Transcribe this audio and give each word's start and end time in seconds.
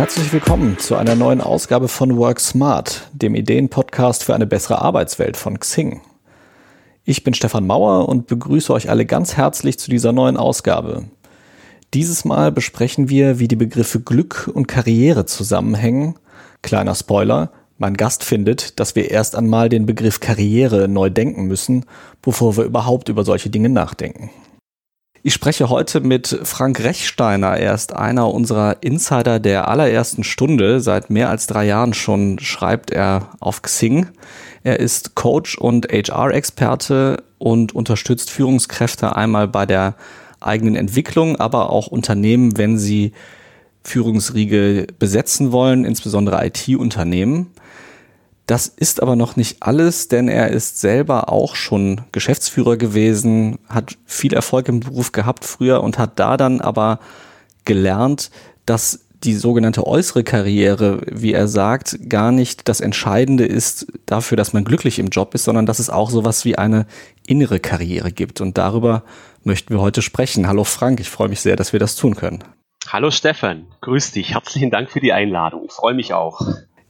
Herzlich 0.00 0.32
willkommen 0.32 0.78
zu 0.78 0.96
einer 0.96 1.14
neuen 1.14 1.42
Ausgabe 1.42 1.86
von 1.86 2.16
Work 2.16 2.40
Smart, 2.40 3.10
dem 3.12 3.34
Ideenpodcast 3.34 4.24
für 4.24 4.34
eine 4.34 4.46
bessere 4.46 4.80
Arbeitswelt 4.80 5.36
von 5.36 5.60
Xing. 5.60 6.00
Ich 7.04 7.22
bin 7.22 7.34
Stefan 7.34 7.66
Mauer 7.66 8.08
und 8.08 8.26
begrüße 8.26 8.72
euch 8.72 8.88
alle 8.88 9.04
ganz 9.04 9.36
herzlich 9.36 9.78
zu 9.78 9.90
dieser 9.90 10.12
neuen 10.12 10.38
Ausgabe. 10.38 11.04
Dieses 11.92 12.24
Mal 12.24 12.50
besprechen 12.50 13.10
wir, 13.10 13.40
wie 13.40 13.46
die 13.46 13.56
Begriffe 13.56 14.00
Glück 14.00 14.50
und 14.50 14.68
Karriere 14.68 15.26
zusammenhängen. 15.26 16.14
Kleiner 16.62 16.94
Spoiler, 16.94 17.50
mein 17.76 17.92
Gast 17.92 18.24
findet, 18.24 18.80
dass 18.80 18.96
wir 18.96 19.10
erst 19.10 19.36
einmal 19.36 19.68
den 19.68 19.84
Begriff 19.84 20.18
Karriere 20.18 20.88
neu 20.88 21.10
denken 21.10 21.44
müssen, 21.44 21.84
bevor 22.22 22.56
wir 22.56 22.64
überhaupt 22.64 23.10
über 23.10 23.22
solche 23.22 23.50
Dinge 23.50 23.68
nachdenken. 23.68 24.30
Ich 25.22 25.34
spreche 25.34 25.68
heute 25.68 26.00
mit 26.00 26.40
Frank 26.44 26.82
Rechsteiner. 26.82 27.58
Er 27.58 27.74
ist 27.74 27.94
einer 27.94 28.32
unserer 28.32 28.78
Insider 28.82 29.38
der 29.38 29.68
allerersten 29.68 30.24
Stunde. 30.24 30.80
Seit 30.80 31.10
mehr 31.10 31.28
als 31.28 31.46
drei 31.46 31.66
Jahren 31.66 31.92
schon 31.92 32.38
schreibt 32.38 32.90
er 32.90 33.28
auf 33.38 33.60
Xing. 33.60 34.06
Er 34.62 34.80
ist 34.80 35.14
Coach 35.16 35.58
und 35.58 35.88
HR-Experte 35.92 37.22
und 37.36 37.74
unterstützt 37.74 38.30
Führungskräfte 38.30 39.14
einmal 39.14 39.46
bei 39.46 39.66
der 39.66 39.94
eigenen 40.40 40.74
Entwicklung, 40.74 41.36
aber 41.36 41.68
auch 41.68 41.88
Unternehmen, 41.88 42.56
wenn 42.56 42.78
sie 42.78 43.12
Führungsriege 43.84 44.86
besetzen 44.98 45.52
wollen, 45.52 45.84
insbesondere 45.84 46.46
IT-Unternehmen. 46.46 47.48
Das 48.50 48.66
ist 48.66 49.00
aber 49.00 49.14
noch 49.14 49.36
nicht 49.36 49.58
alles, 49.62 50.08
denn 50.08 50.26
er 50.26 50.48
ist 50.48 50.80
selber 50.80 51.28
auch 51.32 51.54
schon 51.54 52.00
Geschäftsführer 52.10 52.76
gewesen, 52.76 53.60
hat 53.68 53.96
viel 54.06 54.34
Erfolg 54.34 54.66
im 54.66 54.80
Beruf 54.80 55.12
gehabt 55.12 55.44
früher 55.44 55.84
und 55.84 55.98
hat 55.98 56.18
da 56.18 56.36
dann 56.36 56.60
aber 56.60 56.98
gelernt, 57.64 58.32
dass 58.66 59.06
die 59.22 59.34
sogenannte 59.34 59.86
äußere 59.86 60.24
Karriere, 60.24 61.00
wie 61.06 61.32
er 61.32 61.46
sagt, 61.46 62.08
gar 62.08 62.32
nicht 62.32 62.68
das 62.68 62.80
Entscheidende 62.80 63.44
ist 63.44 63.86
dafür, 64.06 64.36
dass 64.36 64.52
man 64.52 64.64
glücklich 64.64 64.98
im 64.98 65.10
Job 65.10 65.32
ist, 65.36 65.44
sondern 65.44 65.64
dass 65.64 65.78
es 65.78 65.88
auch 65.88 66.10
sowas 66.10 66.44
wie 66.44 66.58
eine 66.58 66.86
innere 67.24 67.60
Karriere 67.60 68.10
gibt. 68.10 68.40
Und 68.40 68.58
darüber 68.58 69.04
möchten 69.44 69.72
wir 69.72 69.80
heute 69.80 70.02
sprechen. 70.02 70.48
Hallo 70.48 70.64
Frank, 70.64 70.98
ich 70.98 71.08
freue 71.08 71.28
mich 71.28 71.40
sehr, 71.40 71.54
dass 71.54 71.72
wir 71.72 71.78
das 71.78 71.94
tun 71.94 72.16
können. 72.16 72.42
Hallo 72.88 73.12
Stefan, 73.12 73.66
grüß 73.82 74.10
dich. 74.10 74.34
Herzlichen 74.34 74.72
Dank 74.72 74.90
für 74.90 74.98
die 74.98 75.12
Einladung. 75.12 75.66
Ich 75.66 75.72
freue 75.72 75.94
mich 75.94 76.14
auch. 76.14 76.40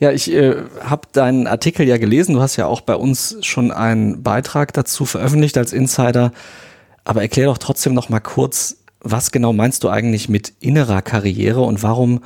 Ja, 0.00 0.12
ich 0.12 0.32
äh, 0.32 0.56
habe 0.82 1.08
deinen 1.12 1.46
Artikel 1.46 1.86
ja 1.86 1.98
gelesen. 1.98 2.34
Du 2.34 2.40
hast 2.40 2.56
ja 2.56 2.66
auch 2.66 2.80
bei 2.80 2.96
uns 2.96 3.36
schon 3.42 3.70
einen 3.70 4.22
Beitrag 4.22 4.72
dazu 4.72 5.04
veröffentlicht 5.04 5.58
als 5.58 5.74
Insider. 5.74 6.32
Aber 7.04 7.20
erklär 7.20 7.46
doch 7.46 7.58
trotzdem 7.58 7.92
noch 7.92 8.08
mal 8.08 8.20
kurz, 8.20 8.78
was 9.00 9.30
genau 9.30 9.52
meinst 9.52 9.84
du 9.84 9.90
eigentlich 9.90 10.30
mit 10.30 10.54
innerer 10.60 11.02
Karriere 11.02 11.60
und 11.60 11.82
warum 11.82 12.20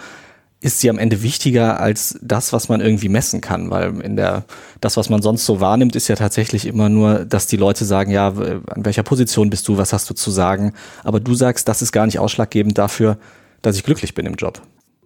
ist 0.61 0.81
sie 0.81 0.89
am 0.89 0.99
Ende 0.99 1.23
wichtiger 1.23 1.81
als 1.81 2.19
das, 2.23 2.53
was 2.53 2.69
man 2.69 2.81
irgendwie 2.81 3.09
messen 3.09 3.41
kann? 3.41 3.71
Weil 3.71 4.01
in 4.01 4.15
der, 4.15 4.45
das, 4.81 4.97
was 4.97 5.11
man 5.11 5.21
sonst 5.21 5.45
so 5.45 5.61
wahrnimmt, 5.61 5.97
ist 5.97 6.07
ja 6.07 6.15
tatsächlich 6.15 6.67
immer 6.67 6.89
nur, 6.89 7.25
dass 7.25 7.49
die 7.49 7.57
Leute 7.57 7.85
sagen, 7.85 8.13
ja, 8.13 8.29
an 8.29 8.85
welcher 8.85 9.03
Position 9.03 9.51
bist 9.51 9.67
du, 9.67 9.79
was 9.79 9.93
hast 9.93 10.09
du 10.09 10.15
zu 10.15 10.31
sagen? 10.31 10.75
Aber 11.03 11.19
du 11.19 11.35
sagst, 11.35 11.67
das 11.67 11.83
ist 11.83 11.91
gar 11.91 12.07
nicht 12.07 12.21
ausschlaggebend 12.21 12.79
dafür, 12.79 13.19
dass 13.63 13.77
ich 13.77 13.83
glücklich 13.83 14.15
bin 14.15 14.27
im 14.27 14.35
Job. 14.35 14.63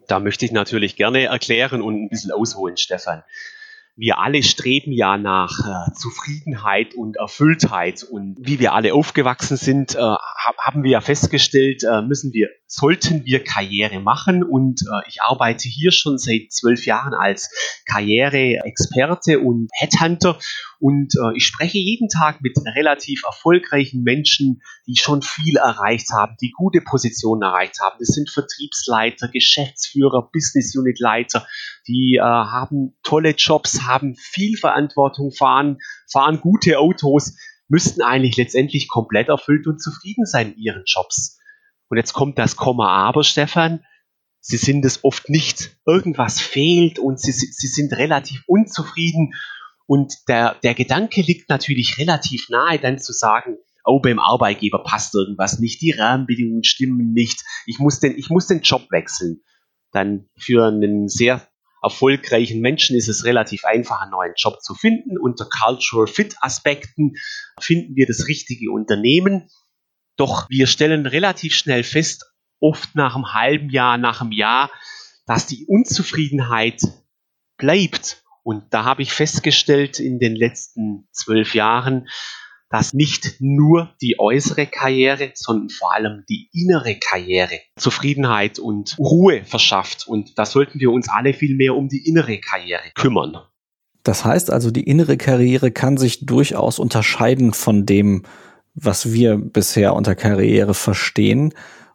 Da 0.09 0.19
möchte 0.21 0.45
ich 0.45 0.53
natürlich 0.53 0.97
gerne 0.97 1.25
erklären 1.25 1.83
und 1.83 1.95
ein 1.95 2.09
bisschen 2.09 2.33
ausholen, 2.33 2.77
Stefan. 2.77 3.23
Wir 3.95 4.19
alle 4.19 4.43
streben 4.43 4.93
ja 4.93 5.19
nach 5.19 5.59
äh, 5.59 5.93
Zufriedenheit 5.93 6.95
und 6.95 7.17
Erfülltheit. 7.17 8.05
Und 8.05 8.37
wie 8.39 8.59
wir 8.59 8.73
alle 8.73 8.95
aufgewachsen 8.95 9.57
sind, 9.57 9.97
äh, 9.97 9.99
haben 9.99 10.83
wir 10.83 10.91
ja 10.91 11.01
festgestellt, 11.01 11.85
äh, 11.85 12.03
müssen 12.03 12.33
wir 12.33 12.49
sollten 12.69 13.25
wir 13.25 13.43
Karriere 13.43 13.99
machen. 13.99 14.45
Und 14.45 14.83
äh, 14.83 15.09
ich 15.09 15.23
arbeite 15.23 15.69
hier 15.69 15.91
schon 15.91 16.19
seit 16.19 16.53
zwölf 16.53 16.85
Jahren 16.87 17.15
als 17.15 17.51
Karriereexperte 17.87 19.41
und 19.41 19.69
Headhunter. 19.73 20.39
Und 20.79 21.15
äh, 21.17 21.37
ich 21.37 21.47
spreche 21.47 21.79
jeden 21.79 22.09
Tag 22.09 22.43
mit 22.43 22.57
relativ 22.77 23.23
erfolgreichen 23.25 24.03
Menschen, 24.03 24.61
die 24.87 24.97
schon 24.97 25.23
viel 25.23 25.57
erreicht 25.57 26.11
haben, 26.13 26.37
die 26.41 26.51
gute 26.51 26.83
Positionen 26.83 27.43
erreicht 27.43 27.81
haben. 27.81 27.97
Das 27.99 28.09
sind 28.09 28.31
Vertriebsleiter, 28.31 29.29
Geschäftsführer, 29.29 30.29
Business 30.31 30.77
Unit 30.77 31.01
Leiter, 31.01 31.47
die 31.89 32.17
äh, 32.17 32.23
haben 32.23 32.97
tolle 33.03 33.31
Jobs, 33.31 33.83
haben 33.87 34.15
viel 34.15 34.59
Verantwortung, 34.59 35.33
fahren, 35.33 35.79
fahren 36.13 36.41
gute 36.41 36.79
Autos, 36.79 37.35
müssten 37.69 38.03
eigentlich 38.03 38.37
letztendlich 38.37 38.89
komplett 38.89 39.29
erfüllt 39.29 39.67
und 39.67 39.81
zufrieden 39.83 40.27
sein 40.27 40.53
in 40.53 40.59
ihren 40.59 40.83
Jobs. 40.87 41.38
Und 41.89 41.97
jetzt 41.97 42.13
kommt 42.13 42.39
das 42.39 42.57
Komma 42.57 42.89
aber, 42.89 43.25
Stefan. 43.25 43.85
Sie 44.41 44.57
sind 44.57 44.85
es 44.85 45.05
oft 45.05 45.29
nicht. 45.29 45.77
Irgendwas 45.87 46.41
fehlt 46.41 46.99
und 46.99 47.21
sie, 47.21 47.33
sie 47.33 47.67
sind 47.67 47.93
relativ 47.93 48.43
unzufrieden. 48.47 49.35
Und 49.87 50.15
der, 50.29 50.55
der 50.63 50.75
Gedanke 50.75 51.23
liegt 51.23 51.49
natürlich 51.49 51.99
relativ 51.99 52.49
nahe, 52.51 52.79
dann 52.79 52.99
zu 52.99 53.13
sagen, 53.13 53.57
oh, 53.85 54.01
beim 54.01 54.19
Arbeitgeber 54.19 54.83
passt 54.83 55.15
irgendwas 55.15 55.59
nicht, 55.59 55.81
die 55.81 55.93
Rahmenbedingungen 55.93 56.65
stimmen 56.65 57.13
nicht, 57.13 57.43
ich 57.67 57.79
muss 57.79 58.01
den, 58.01 58.17
ich 58.17 58.29
muss 58.29 58.47
den 58.47 58.61
Job 58.61 58.87
wechseln. 58.91 59.41
Dann 59.93 60.29
für 60.37 60.67
einen 60.67 61.09
sehr 61.09 61.49
erfolgreichen 61.83 62.61
Menschen 62.61 62.97
ist 62.97 63.09
es 63.09 63.25
relativ 63.25 63.65
einfach, 63.65 64.03
einen 64.03 64.11
neuen 64.11 64.35
Job 64.37 64.61
zu 64.61 64.75
finden. 64.75 65.17
Unter 65.17 65.47
Cultural 65.47 66.07
Fit 66.07 66.37
Aspekten 66.41 67.15
finden 67.61 67.97
wir 67.97 68.07
das 68.07 68.29
richtige 68.29 68.71
Unternehmen. 68.71 69.49
Doch 70.19 70.51
wir 70.51 70.67
stellen 70.67 71.07
relativ 71.07 71.55
schnell 71.55 71.85
fest, 71.85 72.27
oft 72.61 72.95
nach 72.95 73.15
einem 73.15 73.33
halben 73.33 73.71
Jahr, 73.71 73.97
nach 73.97 74.21
einem 74.21 74.33
Jahr, 74.33 74.71
dass 75.27 75.47
die 75.47 75.65
Unzufriedenheit 75.67 76.83
bleibt. 77.57 78.25
Und 78.43 78.65
da 78.71 78.85
habe 78.85 79.03
ich 79.03 79.13
festgestellt 79.13 80.01
in 80.01 80.19
den 80.19 80.35
letzten 80.35 81.09
zwölf 81.13 81.55
Jahren, 81.55 82.09
dass 82.69 82.93
nicht 82.93 83.37
nur 83.39 83.95
die 84.03 84.19
äußere 84.19 84.67
Karriere, 84.67 85.31
sondern 85.35 85.71
vor 85.71 85.95
allem 85.95 86.25
die 86.29 86.51
innere 86.53 86.97
Karriere 86.99 87.61
Zufriedenheit 87.77 88.59
und 88.59 88.97
Ruhe 88.99 89.45
verschafft. 89.45 90.07
Und 90.07 90.37
da 90.39 90.45
sollten 90.45 90.81
wir 90.81 90.91
uns 90.91 91.09
alle 91.09 91.33
viel 91.33 91.57
mehr 91.57 91.77
um 91.77 91.89
die 91.89 92.07
innere 92.07 92.39
Karriere 92.39 92.91
kümmern. 92.95 93.39
Das 94.03 94.25
heißt 94.25 94.51
also, 94.51 94.71
die 94.71 94.85
innere 94.85 95.17
Karriere 95.17 95.71
kann 95.71 95.97
sich 95.97 96.27
durchaus 96.27 96.79
unterscheiden 96.79 97.53
von 97.53 97.87
dem, 97.87 98.25
was 98.81 99.13
wir 99.13 99.37
bisher 99.37 99.95
unter 99.95 100.15
Karriere 100.15 100.75
verstehen. 100.75 101.55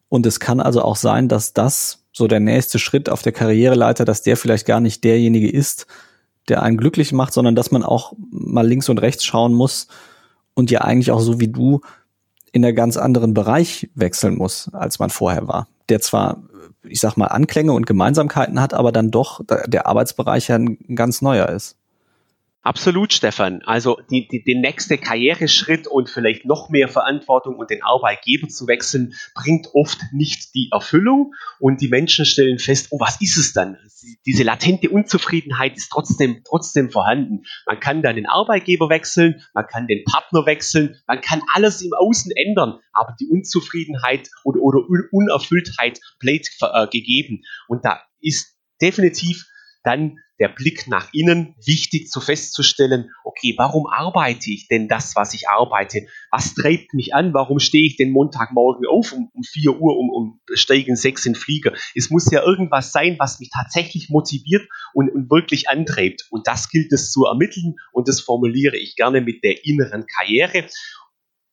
Und 0.09 0.25
es 0.25 0.39
kann 0.39 0.59
also 0.59 0.81
auch 0.81 0.95
sein, 0.95 1.27
dass 1.27 1.53
das 1.53 2.05
so 2.11 2.27
der 2.27 2.39
nächste 2.39 2.79
Schritt 2.79 3.09
auf 3.09 3.21
der 3.21 3.31
Karriereleiter, 3.31 4.05
dass 4.05 4.21
der 4.21 4.37
vielleicht 4.37 4.67
gar 4.67 4.79
nicht 4.79 5.03
derjenige 5.03 5.49
ist, 5.49 5.87
der 6.49 6.61
einen 6.61 6.77
glücklich 6.77 7.11
macht, 7.13 7.33
sondern 7.33 7.55
dass 7.55 7.71
man 7.71 7.83
auch 7.83 8.13
mal 8.29 8.67
links 8.67 8.89
und 8.89 8.99
rechts 8.99 9.23
schauen 9.23 9.53
muss 9.53 9.87
und 10.53 10.69
ja 10.69 10.81
eigentlich 10.81 11.11
auch 11.11 11.21
so 11.21 11.39
wie 11.39 11.47
du 11.47 11.81
in 12.51 12.63
einen 12.63 12.75
ganz 12.75 12.97
anderen 12.97 13.33
Bereich 13.33 13.89
wechseln 13.95 14.35
muss, 14.35 14.69
als 14.73 14.99
man 14.99 15.09
vorher 15.09 15.47
war. 15.47 15.67
Der 15.89 16.01
zwar, 16.01 16.43
ich 16.83 16.99
sag 16.99 17.17
mal, 17.17 17.27
Anklänge 17.27 17.73
und 17.73 17.87
Gemeinsamkeiten 17.87 18.61
hat, 18.61 18.73
aber 18.73 18.91
dann 18.91 19.09
doch 19.09 19.41
der 19.47 19.87
Arbeitsbereich 19.87 20.49
ja 20.49 20.55
ein 20.55 20.77
ganz 20.95 21.21
neuer 21.21 21.49
ist. 21.49 21.77
Absolut, 22.65 23.11
Stefan. 23.11 23.61
Also 23.63 23.99
die, 24.09 24.25
die, 24.29 24.41
den 24.41 24.61
nächste 24.61 24.97
Karriereschritt 24.97 25.85
und 25.85 26.09
vielleicht 26.09 26.45
noch 26.45 26.69
mehr 26.69 26.87
Verantwortung 26.87 27.57
und 27.57 27.69
den 27.69 27.83
Arbeitgeber 27.83 28.47
zu 28.47 28.67
wechseln, 28.67 29.15
bringt 29.35 29.67
oft 29.73 29.99
nicht 30.13 30.55
die 30.55 30.69
Erfüllung 30.71 31.33
und 31.59 31.81
die 31.81 31.89
Menschen 31.89 32.23
stellen 32.23 32.59
fest, 32.59 32.87
oh, 32.91 33.01
was 33.01 33.19
ist 33.19 33.35
es 33.35 33.51
dann? 33.51 33.77
Diese 34.25 34.43
latente 34.43 34.89
Unzufriedenheit 34.89 35.75
ist 35.75 35.89
trotzdem, 35.89 36.41
trotzdem 36.47 36.89
vorhanden. 36.89 37.43
Man 37.65 37.81
kann 37.81 38.01
dann 38.01 38.15
den 38.15 38.27
Arbeitgeber 38.27 38.89
wechseln, 38.89 39.43
man 39.53 39.67
kann 39.67 39.87
den 39.87 40.05
Partner 40.05 40.45
wechseln, 40.45 40.95
man 41.05 41.19
kann 41.19 41.41
alles 41.53 41.81
im 41.81 41.91
Außen 41.93 42.31
ändern, 42.31 42.79
aber 42.93 43.13
die 43.19 43.27
Unzufriedenheit 43.27 44.29
oder, 44.45 44.61
oder 44.61 44.79
Unerfülltheit 45.11 45.99
bleibt 46.17 46.49
äh, 46.61 46.87
gegeben. 46.87 47.43
Und 47.67 47.83
da 47.83 48.01
ist 48.21 48.57
definitiv 48.81 49.45
dann 49.83 50.17
der 50.43 50.49
Blick 50.49 50.87
nach 50.87 51.07
innen, 51.13 51.55
wichtig 51.65 52.09
zu 52.09 52.19
festzustellen, 52.19 53.11
okay, 53.23 53.53
warum 53.55 53.87
arbeite 53.87 54.51
ich 54.51 54.67
denn 54.67 54.89
das, 54.89 55.15
was 55.15 55.33
ich 55.33 55.47
arbeite? 55.47 56.05
Was 56.31 56.53
treibt 56.53 56.93
mich 56.93 57.15
an? 57.15 57.33
Warum 57.33 57.59
stehe 57.59 57.85
ich 57.85 57.95
den 57.95 58.11
Montagmorgen 58.11 58.85
auf 58.85 59.13
um, 59.13 59.31
um 59.33 59.41
4 59.41 59.79
Uhr 59.79 59.97
um, 59.97 60.09
um 60.09 60.41
steige 60.53 60.89
in 60.89 60.97
6 60.97 61.27
in 61.27 61.35
Flieger? 61.35 61.71
Es 61.95 62.09
muss 62.09 62.29
ja 62.29 62.43
irgendwas 62.43 62.91
sein, 62.91 63.15
was 63.19 63.39
mich 63.39 63.51
tatsächlich 63.55 64.09
motiviert 64.09 64.67
und, 64.93 65.09
und 65.09 65.31
wirklich 65.31 65.69
antreibt. 65.69 66.27
Und 66.29 66.45
das 66.45 66.67
gilt 66.69 66.91
es 66.91 67.09
zu 67.09 67.23
ermitteln 67.23 67.75
und 67.93 68.09
das 68.09 68.19
formuliere 68.19 68.75
ich 68.75 68.97
gerne 68.97 69.21
mit 69.21 69.45
der 69.45 69.65
inneren 69.65 70.05
Karriere. 70.13 70.67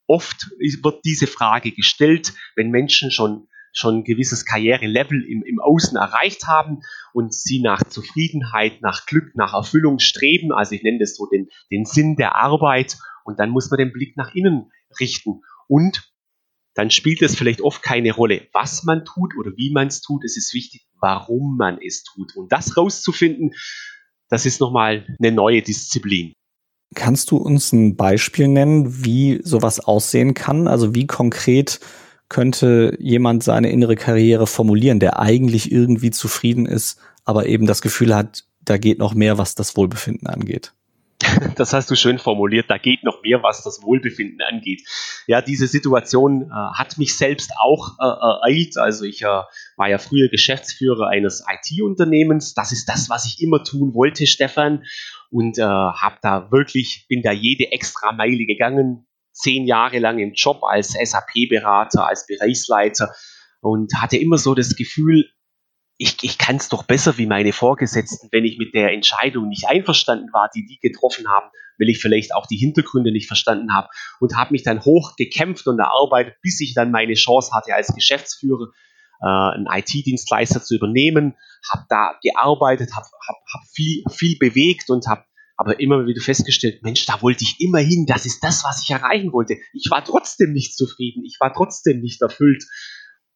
Oft 0.08 0.50
wird 0.82 1.04
diese 1.04 1.28
Frage 1.28 1.70
gestellt, 1.70 2.32
wenn 2.56 2.70
Menschen 2.70 3.12
schon 3.12 3.46
schon 3.72 3.98
ein 3.98 4.04
gewisses 4.04 4.44
Karrierelevel 4.44 5.22
im, 5.22 5.42
im 5.42 5.60
Außen 5.60 5.96
erreicht 5.96 6.46
haben 6.46 6.80
und 7.12 7.34
sie 7.34 7.60
nach 7.60 7.82
Zufriedenheit, 7.84 8.82
nach 8.82 9.06
Glück, 9.06 9.34
nach 9.34 9.54
Erfüllung 9.54 9.98
streben. 9.98 10.52
Also 10.52 10.74
ich 10.74 10.82
nenne 10.82 10.98
das 10.98 11.16
so 11.16 11.26
den, 11.26 11.48
den 11.70 11.84
Sinn 11.84 12.16
der 12.16 12.36
Arbeit. 12.36 12.96
Und 13.24 13.38
dann 13.38 13.50
muss 13.50 13.70
man 13.70 13.78
den 13.78 13.92
Blick 13.92 14.16
nach 14.16 14.34
innen 14.34 14.70
richten. 14.98 15.42
Und 15.68 16.10
dann 16.74 16.90
spielt 16.90 17.22
es 17.22 17.36
vielleicht 17.36 17.60
oft 17.60 17.82
keine 17.82 18.12
Rolle, 18.12 18.48
was 18.52 18.84
man 18.84 19.04
tut 19.04 19.36
oder 19.38 19.52
wie 19.56 19.70
man 19.70 19.88
es 19.88 20.00
tut. 20.00 20.24
Es 20.24 20.36
ist 20.36 20.54
wichtig, 20.54 20.86
warum 21.00 21.56
man 21.56 21.78
es 21.84 22.04
tut. 22.04 22.36
Und 22.36 22.52
das 22.52 22.76
rauszufinden, 22.76 23.52
das 24.28 24.46
ist 24.46 24.60
nochmal 24.60 25.06
eine 25.18 25.32
neue 25.32 25.62
Disziplin. 25.62 26.32
Kannst 26.94 27.30
du 27.30 27.36
uns 27.36 27.72
ein 27.72 27.96
Beispiel 27.96 28.48
nennen, 28.48 29.04
wie 29.04 29.40
sowas 29.44 29.78
aussehen 29.80 30.34
kann? 30.34 30.66
Also 30.66 30.94
wie 30.94 31.06
konkret 31.06 31.80
könnte 32.30 32.96
jemand 32.98 33.42
seine 33.42 33.70
innere 33.70 33.96
Karriere 33.96 34.46
formulieren, 34.46 35.00
der 35.00 35.18
eigentlich 35.18 35.70
irgendwie 35.70 36.10
zufrieden 36.10 36.64
ist, 36.64 36.98
aber 37.26 37.46
eben 37.46 37.66
das 37.66 37.82
Gefühl 37.82 38.14
hat, 38.14 38.44
da 38.64 38.78
geht 38.78 38.98
noch 38.98 39.12
mehr, 39.12 39.36
was 39.36 39.54
das 39.54 39.76
Wohlbefinden 39.76 40.26
angeht? 40.26 40.72
Das 41.56 41.72
hast 41.74 41.90
du 41.90 41.96
schön 41.96 42.18
formuliert. 42.18 42.70
Da 42.70 42.78
geht 42.78 43.04
noch 43.04 43.22
mehr, 43.22 43.42
was 43.42 43.62
das 43.62 43.82
Wohlbefinden 43.82 44.40
angeht. 44.40 44.82
Ja, 45.26 45.42
diese 45.42 45.66
Situation 45.66 46.42
äh, 46.42 46.78
hat 46.78 46.96
mich 46.96 47.16
selbst 47.16 47.52
auch 47.60 47.98
äh, 47.98 48.04
ereilt. 48.04 48.78
Also 48.78 49.04
ich 49.04 49.22
äh, 49.22 49.42
war 49.76 49.88
ja 49.88 49.98
früher 49.98 50.28
Geschäftsführer 50.28 51.08
eines 51.08 51.44
IT-Unternehmens. 51.46 52.54
Das 52.54 52.72
ist 52.72 52.88
das, 52.88 53.10
was 53.10 53.26
ich 53.26 53.42
immer 53.42 53.62
tun 53.64 53.94
wollte, 53.94 54.26
Stefan. 54.26 54.84
Und 55.30 55.58
äh, 55.58 55.62
habe 55.62 56.16
da 56.22 56.50
wirklich, 56.50 57.06
bin 57.08 57.22
da 57.22 57.32
jede 57.32 57.70
extra 57.72 58.12
Meile 58.12 58.46
gegangen. 58.46 59.06
Zehn 59.32 59.66
Jahre 59.66 59.98
lang 59.98 60.18
im 60.18 60.32
Job 60.34 60.62
als 60.62 60.92
SAP-Berater, 60.92 62.06
als 62.06 62.26
Bereichsleiter 62.26 63.12
und 63.60 63.92
hatte 64.00 64.16
immer 64.16 64.38
so 64.38 64.54
das 64.54 64.76
Gefühl, 64.76 65.30
ich, 65.98 66.16
ich 66.22 66.38
kann 66.38 66.56
es 66.56 66.70
doch 66.70 66.84
besser 66.84 67.18
wie 67.18 67.26
meine 67.26 67.52
Vorgesetzten, 67.52 68.28
wenn 68.32 68.46
ich 68.46 68.56
mit 68.56 68.74
der 68.74 68.92
Entscheidung 68.92 69.48
nicht 69.48 69.68
einverstanden 69.68 70.32
war, 70.32 70.48
die 70.54 70.64
die 70.64 70.78
getroffen 70.78 71.28
haben, 71.28 71.50
weil 71.78 71.90
ich 71.90 72.00
vielleicht 72.00 72.34
auch 72.34 72.46
die 72.46 72.56
Hintergründe 72.56 73.12
nicht 73.12 73.26
verstanden 73.26 73.74
habe 73.74 73.88
und 74.18 74.34
habe 74.34 74.52
mich 74.52 74.62
dann 74.62 74.82
hoch 74.82 75.14
gekämpft 75.16 75.66
und 75.66 75.78
erarbeitet, 75.78 76.36
bis 76.40 76.58
ich 76.60 76.72
dann 76.72 76.90
meine 76.90 77.14
Chance 77.14 77.52
hatte 77.52 77.74
als 77.74 77.94
Geschäftsführer 77.94 78.68
äh, 79.20 79.26
einen 79.26 79.66
IT-Dienstleister 79.70 80.62
zu 80.62 80.76
übernehmen, 80.76 81.36
habe 81.70 81.84
da 81.90 82.18
gearbeitet, 82.22 82.92
habe 82.96 83.06
hab, 83.28 83.36
hab 83.52 83.62
viel, 83.70 84.02
viel 84.10 84.38
bewegt 84.38 84.88
und 84.88 85.06
habe 85.06 85.24
aber 85.60 85.78
immer 85.78 86.06
wieder 86.06 86.22
festgestellt, 86.22 86.82
Mensch, 86.82 87.04
da 87.04 87.20
wollte 87.20 87.44
ich 87.44 87.60
immer 87.60 87.80
hin, 87.80 88.06
das 88.06 88.24
ist 88.24 88.42
das, 88.42 88.64
was 88.64 88.82
ich 88.82 88.88
erreichen 88.88 89.30
wollte. 89.34 89.58
Ich 89.74 89.90
war 89.90 90.02
trotzdem 90.02 90.54
nicht 90.54 90.74
zufrieden, 90.74 91.22
ich 91.26 91.36
war 91.38 91.52
trotzdem 91.52 92.00
nicht 92.00 92.22
erfüllt. 92.22 92.64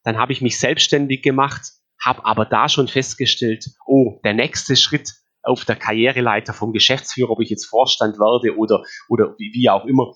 Dann 0.05 0.17
habe 0.17 0.33
ich 0.33 0.41
mich 0.41 0.59
selbstständig 0.59 1.21
gemacht, 1.21 1.73
habe 2.03 2.25
aber 2.25 2.47
da 2.47 2.71
schon 2.71 2.89
festgestellt, 2.89 3.67
oh, 3.87 4.21
der 4.25 4.33
nächste 4.33 4.75
Schritt 4.75 5.13
auf 5.43 5.67
der 5.67 5.77
Karriereleiter 5.77 6.55
vom 6.55 6.73
Geschäftsführer, 6.73 7.29
ob 7.29 7.43
ich 7.43 7.51
jetzt 7.51 7.67
Vorstand 7.67 8.19
werde 8.19 8.57
oder, 8.57 8.85
oder 9.11 9.35
wie, 9.37 9.53
wie 9.53 9.69
auch 9.69 9.85
immer, 9.85 10.15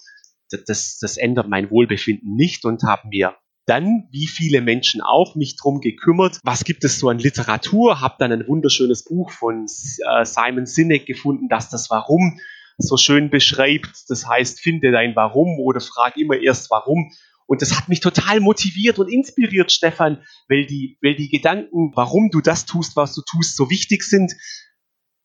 das, 0.51 0.97
das 0.99 1.19
ändert 1.19 1.51
mein 1.51 1.71
Wohlbefinden 1.71 2.37
nicht 2.37 2.65
und 2.65 2.85
habe 2.85 3.07
mir 3.09 3.37
dann, 3.69 4.09
wie 4.11 4.27
viele 4.27 4.61
Menschen 4.61 5.01
auch, 5.01 5.35
mich 5.35 5.57
drum 5.57 5.81
gekümmert, 5.81 6.39
was 6.43 6.65
gibt 6.65 6.85
es 6.85 6.99
so 6.99 7.09
an 7.09 7.19
Literatur, 7.19 8.01
habe 8.01 8.17
dann 8.19 8.33
ein 8.33 8.47
wunderschönes 8.47 9.05
Buch 9.05 9.31
von 9.31 9.65
äh, 9.65 10.25
Simon 10.25 10.67
Sinek 10.67 11.07
gefunden, 11.07 11.49
das 11.49 11.69
das 11.69 11.91
Warum 11.91 12.41
so 12.79 12.97
schön 12.97 13.29
beschreibt. 13.31 14.09
Das 14.09 14.27
heißt, 14.27 14.61
finde 14.61 14.93
dein 14.93 15.17
Warum 15.17 15.59
oder 15.61 15.81
frag 15.81 16.17
immer 16.17 16.37
erst 16.37 16.71
Warum 16.71 17.11
und 17.49 17.63
das 17.63 17.75
hat 17.75 17.89
mich 17.89 18.01
total 18.01 18.41
motiviert 18.41 18.99
und 18.99 19.09
inspiriert, 19.09 19.73
Stefan, 19.73 20.23
weil 20.49 20.67
die, 20.67 20.99
weil 21.01 21.17
die 21.17 21.31
Gedanken, 21.31 21.93
warum 21.95 22.31
du 22.31 22.43
das 22.43 22.67
tust, 22.67 22.95
was 22.95 23.15
du 23.15 23.23
tust, 23.23 23.57
so 23.57 23.71
wichtig 23.71 24.03
sind. 24.03 24.35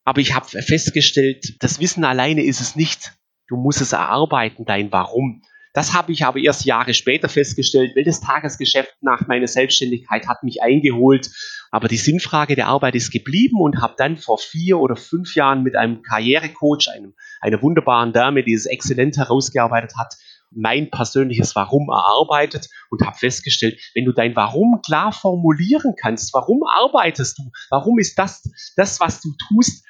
Aber 0.04 0.22
ich 0.22 0.34
habe 0.34 0.46
festgestellt, 0.46 1.62
das 1.62 1.80
Wissen 1.80 2.02
alleine 2.02 2.42
ist 2.42 2.62
es 2.62 2.76
nicht. 2.76 3.12
Du 3.46 3.56
musst 3.56 3.82
es 3.82 3.92
erarbeiten, 3.92 4.64
dein 4.64 4.90
Warum. 4.90 5.42
Das 5.74 5.92
habe 5.92 6.12
ich 6.12 6.24
aber 6.24 6.38
erst 6.38 6.64
Jahre 6.64 6.94
später 6.94 7.28
festgestellt, 7.28 7.96
weil 7.96 8.04
das 8.04 8.20
Tagesgeschäft 8.20 8.94
nach 9.00 9.26
meiner 9.26 9.48
Selbstständigkeit 9.48 10.28
hat 10.28 10.44
mich 10.44 10.62
eingeholt. 10.62 11.30
Aber 11.72 11.88
die 11.88 11.96
Sinnfrage 11.96 12.54
der 12.54 12.68
Arbeit 12.68 12.94
ist 12.94 13.10
geblieben 13.10 13.60
und 13.60 13.82
habe 13.82 13.94
dann 13.98 14.16
vor 14.16 14.38
vier 14.38 14.78
oder 14.78 14.94
fünf 14.94 15.34
Jahren 15.34 15.64
mit 15.64 15.74
einem 15.74 16.02
Karrierecoach, 16.02 16.88
einem, 16.94 17.14
einer 17.40 17.60
wunderbaren 17.60 18.12
Dame, 18.12 18.44
die 18.44 18.54
es 18.54 18.66
exzellent 18.66 19.16
herausgearbeitet 19.16 19.96
hat, 19.98 20.14
mein 20.52 20.92
persönliches 20.92 21.56
Warum 21.56 21.88
erarbeitet 21.88 22.68
und 22.90 23.04
habe 23.04 23.18
festgestellt, 23.18 23.80
wenn 23.94 24.04
du 24.04 24.12
dein 24.12 24.36
Warum 24.36 24.80
klar 24.80 25.10
formulieren 25.10 25.94
kannst, 26.00 26.32
warum 26.34 26.62
arbeitest 26.62 27.38
du, 27.38 27.50
warum 27.70 27.98
ist 27.98 28.16
das 28.16 28.44
das, 28.76 29.00
was 29.00 29.20
du 29.20 29.32
tust, 29.48 29.84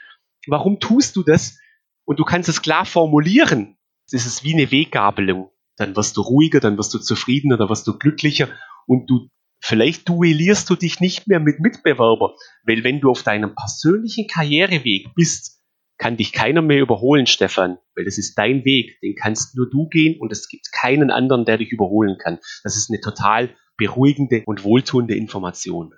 warum 0.47 0.81
tust 0.81 1.15
du 1.17 1.23
das 1.23 1.59
und 2.07 2.19
du 2.19 2.25
kannst 2.25 2.49
es 2.49 2.63
klar 2.63 2.87
formulieren, 2.87 3.77
das 4.11 4.25
ist 4.25 4.45
wie 4.45 4.55
eine 4.55 4.71
Weggabelung. 4.71 5.51
Dann 5.77 5.97
wirst 5.97 6.17
du 6.17 6.23
ruhiger, 6.23 6.61
dann 6.61 6.79
wirst 6.79 6.95
du 6.95 6.99
zufriedener, 6.99 7.57
dann 7.57 7.69
wirst 7.69 7.87
du 7.87 7.99
glücklicher 7.99 8.49
und 8.87 9.09
du 9.11 9.29
Vielleicht 9.67 10.11
duellierst 10.11 10.69
du 10.69 10.77
dich 10.77 11.01
nicht 11.01 11.27
mehr 11.27 11.41
mit 11.41 11.59
Mitbewerbern, 11.59 12.33
weil 12.65 12.85
wenn 12.85 13.01
du 13.01 13.11
auf 13.11 13.23
deinem 13.23 13.55
persönlichen 13.55 14.27
Karriereweg 14.27 15.15
bist, 15.15 15.63
kann 15.97 16.19
dich 16.19 16.33
keiner 16.33 16.61
mehr 16.61 16.83
überholen, 16.83 17.27
Stefan, 17.27 17.79
weil 17.97 18.05
das 18.05 18.19
ist 18.19 18.35
dein 18.37 18.67
Weg, 18.67 19.01
den 19.01 19.15
kannst 19.15 19.57
nur 19.57 19.71
du 19.71 19.89
gehen 19.89 20.21
und 20.21 20.33
es 20.33 20.49
gibt 20.49 20.71
keinen 20.71 21.11
anderen, 21.11 21.47
der 21.47 21.57
dich 21.57 21.73
überholen 21.73 22.19
kann. 22.23 22.41
Das 22.63 22.77
ist 22.77 22.91
eine 22.91 23.01
total 23.01 23.57
beruhigende 23.79 24.43
und 24.45 24.65
wohltuende 24.65 25.15
Information. 25.15 25.95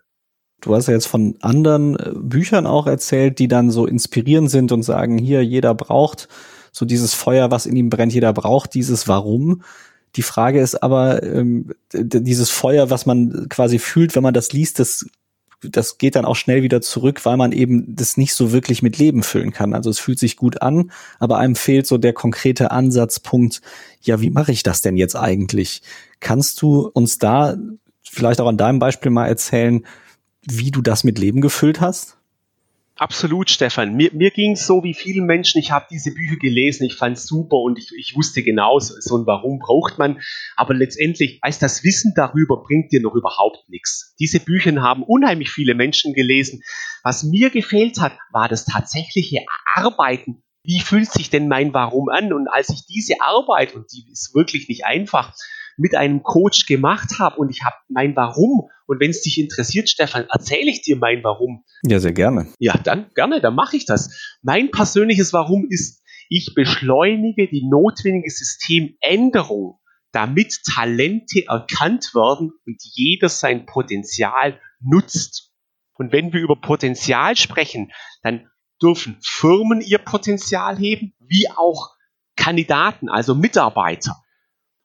Du 0.61 0.73
hast 0.73 0.87
ja 0.87 0.94
jetzt 0.94 1.08
von 1.08 1.37
anderen 1.40 1.99
äh, 1.99 2.12
Büchern 2.14 2.67
auch 2.67 2.87
erzählt, 2.87 3.40
die 3.40 3.49
dann 3.49 3.73
so 3.73 3.84
inspirierend 3.84 4.49
sind 4.49 4.70
und 4.70 4.84
sagen, 4.84 5.19
hier, 5.19 5.44
jeder 5.44 5.75
braucht 5.75 6.28
so 6.76 6.84
dieses 6.84 7.14
Feuer, 7.14 7.50
was 7.50 7.64
in 7.64 7.75
ihm 7.75 7.88
brennt, 7.88 8.12
jeder 8.12 8.34
braucht 8.34 8.75
dieses 8.75 9.08
Warum. 9.08 9.62
Die 10.14 10.23
Frage 10.23 10.61
ist 10.61 10.82
aber, 10.82 11.23
ähm, 11.23 11.73
dieses 11.94 12.50
Feuer, 12.50 12.90
was 12.90 13.06
man 13.06 13.49
quasi 13.49 13.78
fühlt, 13.78 14.14
wenn 14.14 14.23
man 14.23 14.34
das 14.34 14.52
liest, 14.52 14.78
das 14.78 15.06
das 15.62 15.96
geht 15.96 16.17
dann 16.17 16.26
auch 16.26 16.37
schnell 16.37 16.62
wieder 16.62 16.82
zurück, 16.82 17.25
weil 17.25 17.38
man 17.38 17.50
eben 17.50 17.96
das 17.96 18.19
nicht 18.19 18.34
so 18.34 18.52
wirklich 18.52 18.82
mit 18.82 18.99
Leben 18.99 19.23
füllen 19.23 19.52
kann. 19.52 19.73
Also 19.73 19.88
es 19.88 19.99
fühlt 19.99 20.19
sich 20.19 20.37
gut 20.37 20.61
an, 20.61 20.93
aber 21.19 21.38
einem 21.38 21.56
fehlt 21.56 21.87
so 21.87 21.96
der 21.96 22.12
konkrete 22.12 22.70
Ansatzpunkt, 22.73 23.62
ja, 24.02 24.20
wie 24.20 24.28
mache 24.28 24.52
ich 24.52 24.62
das 24.62 24.82
denn 24.82 24.99
jetzt 24.99 25.17
eigentlich? 25.17 25.81
Kannst 26.20 26.61
du 26.61 26.90
uns 26.93 27.19
da 27.19 27.56
vielleicht 28.02 28.43
auch 28.43 28.49
an 28.49 28.58
deinem 28.58 28.78
Beispiel 28.78 29.11
mal 29.11 29.28
erzählen, 29.28 29.87
wie 30.43 30.70
du 30.70 30.82
das 30.82 31.05
mit 31.05 31.19
Leben 31.19 31.40
gefüllt 31.40 31.81
hast? 31.81 32.15
Absolut, 32.98 33.50
Stefan. 33.50 33.94
Mir, 33.94 34.10
mir 34.14 34.31
ging 34.31 34.52
es 34.52 34.66
so 34.66 34.82
wie 34.82 34.94
vielen 34.94 35.26
Menschen. 35.26 35.58
Ich 35.58 35.70
habe 35.70 35.87
diese 35.90 36.14
Bücher 36.14 36.37
gelesen, 36.37 36.84
ich 36.84 36.94
fand 36.94 37.19
es 37.19 37.26
super 37.26 37.58
und 37.58 37.78
ich, 37.78 37.93
ich 37.94 38.16
wusste 38.16 38.43
genau, 38.43 38.78
so, 38.78 38.94
so 38.98 39.19
ein 39.19 39.26
Warum 39.26 39.58
braucht 39.58 39.98
man. 39.98 40.22
Aber 40.56 40.72
letztendlich, 40.72 41.38
als 41.43 41.58
das 41.58 41.84
Wissen 41.84 42.14
darüber 42.16 42.62
bringt 42.62 42.92
dir 42.92 43.02
noch 43.02 43.14
überhaupt 43.14 43.68
nichts. 43.68 44.14
Diese 44.18 44.40
Bücher 44.40 44.80
haben 44.80 45.02
unheimlich 45.02 45.50
viele 45.50 45.75
Menschen 45.75 46.14
gelesen. 46.14 46.62
Was 47.02 47.23
mir 47.23 47.50
gefehlt 47.50 48.00
hat, 48.00 48.16
war 48.32 48.49
das 48.49 48.64
tatsächliche 48.64 49.40
Arbeiten. 49.75 50.42
Wie 50.62 50.80
fühlt 50.80 51.12
sich 51.12 51.28
denn 51.28 51.49
mein 51.49 51.75
Warum 51.75 52.09
an? 52.09 52.32
Und 52.32 52.49
als 52.49 52.70
ich 52.70 52.87
diese 52.87 53.20
Arbeit, 53.20 53.75
und 53.75 53.92
die 53.92 54.11
ist 54.11 54.35
wirklich 54.35 54.68
nicht 54.68 54.87
einfach, 54.87 55.35
mit 55.76 55.95
einem 55.95 56.23
Coach 56.23 56.66
gemacht 56.66 57.18
habe 57.18 57.37
und 57.37 57.50
ich 57.50 57.62
habe 57.64 57.76
mein 57.88 58.16
Warum. 58.16 58.68
Und 58.87 59.00
wenn 59.00 59.11
es 59.11 59.23
dich 59.23 59.38
interessiert, 59.38 59.88
Stefan, 59.88 60.26
erzähle 60.30 60.71
ich 60.71 60.83
dir 60.83 60.97
mein 60.97 61.23
Warum. 61.25 61.64
Ja, 61.83 61.99
sehr 61.99 62.12
gerne. 62.12 62.49
Ja, 62.59 62.76
dann 62.78 63.11
gerne, 63.14 63.40
dann 63.40 63.54
mache 63.54 63.76
ich 63.76 63.85
das. 63.85 64.38
Mein 64.42 64.71
persönliches 64.71 65.33
Warum 65.33 65.66
ist, 65.68 66.02
ich 66.28 66.54
beschleunige 66.54 67.49
die 67.49 67.66
notwendige 67.68 68.30
Systemänderung, 68.30 69.78
damit 70.12 70.61
Talente 70.75 71.45
erkannt 71.47 72.12
werden 72.14 72.52
und 72.66 72.83
jeder 72.83 73.28
sein 73.28 73.66
Potenzial 73.66 74.61
nutzt. 74.80 75.52
Und 75.95 76.12
wenn 76.12 76.33
wir 76.33 76.40
über 76.40 76.61
Potenzial 76.61 77.37
sprechen, 77.37 77.92
dann 78.23 78.49
dürfen 78.83 79.18
Firmen 79.23 79.80
ihr 79.80 79.99
Potenzial 79.99 80.78
heben, 80.78 81.14
wie 81.21 81.49
auch 81.50 81.90
Kandidaten, 82.37 83.09
also 83.09 83.35
Mitarbeiter. 83.35 84.16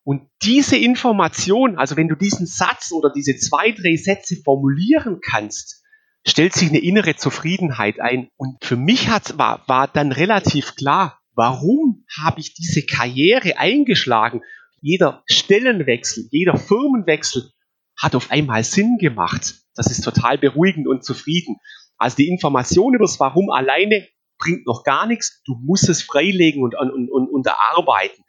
Und 0.03 0.27
diese 0.41 0.77
Information, 0.77 1.77
also 1.77 1.95
wenn 1.95 2.07
du 2.07 2.15
diesen 2.15 2.47
Satz 2.47 2.91
oder 2.91 3.11
diese 3.13 3.37
zwei, 3.37 3.71
drei 3.71 3.95
Sätze 3.95 4.35
formulieren 4.43 5.19
kannst, 5.21 5.83
stellt 6.25 6.53
sich 6.53 6.69
eine 6.69 6.79
innere 6.79 7.15
Zufriedenheit 7.15 7.99
ein. 7.99 8.29
Und 8.37 8.63
für 8.63 8.75
mich 8.75 9.09
hat, 9.09 9.37
war, 9.37 9.63
war 9.67 9.87
dann 9.87 10.11
relativ 10.11 10.75
klar, 10.75 11.19
warum 11.33 12.05
habe 12.19 12.39
ich 12.39 12.53
diese 12.53 12.85
Karriere 12.85 13.57
eingeschlagen? 13.57 14.41
Jeder 14.81 15.23
Stellenwechsel, 15.27 16.27
jeder 16.31 16.57
Firmenwechsel 16.57 17.51
hat 17.97 18.15
auf 18.15 18.31
einmal 18.31 18.63
Sinn 18.63 18.97
gemacht. 18.97 19.61
Das 19.75 19.87
ist 19.87 20.03
total 20.03 20.37
beruhigend 20.37 20.87
und 20.87 21.03
zufrieden. 21.05 21.57
Also 21.97 22.17
die 22.17 22.27
Information 22.27 22.95
über 22.95 23.05
das 23.05 23.19
Warum 23.19 23.51
alleine 23.51 24.07
bringt 24.39 24.65
noch 24.65 24.83
gar 24.83 25.05
nichts. 25.05 25.41
Du 25.45 25.55
musst 25.63 25.87
es 25.87 26.01
freilegen 26.01 26.63
und, 26.63 26.75
und, 26.75 27.09
und, 27.11 27.29
und 27.29 27.45
erarbeiten. 27.45 28.23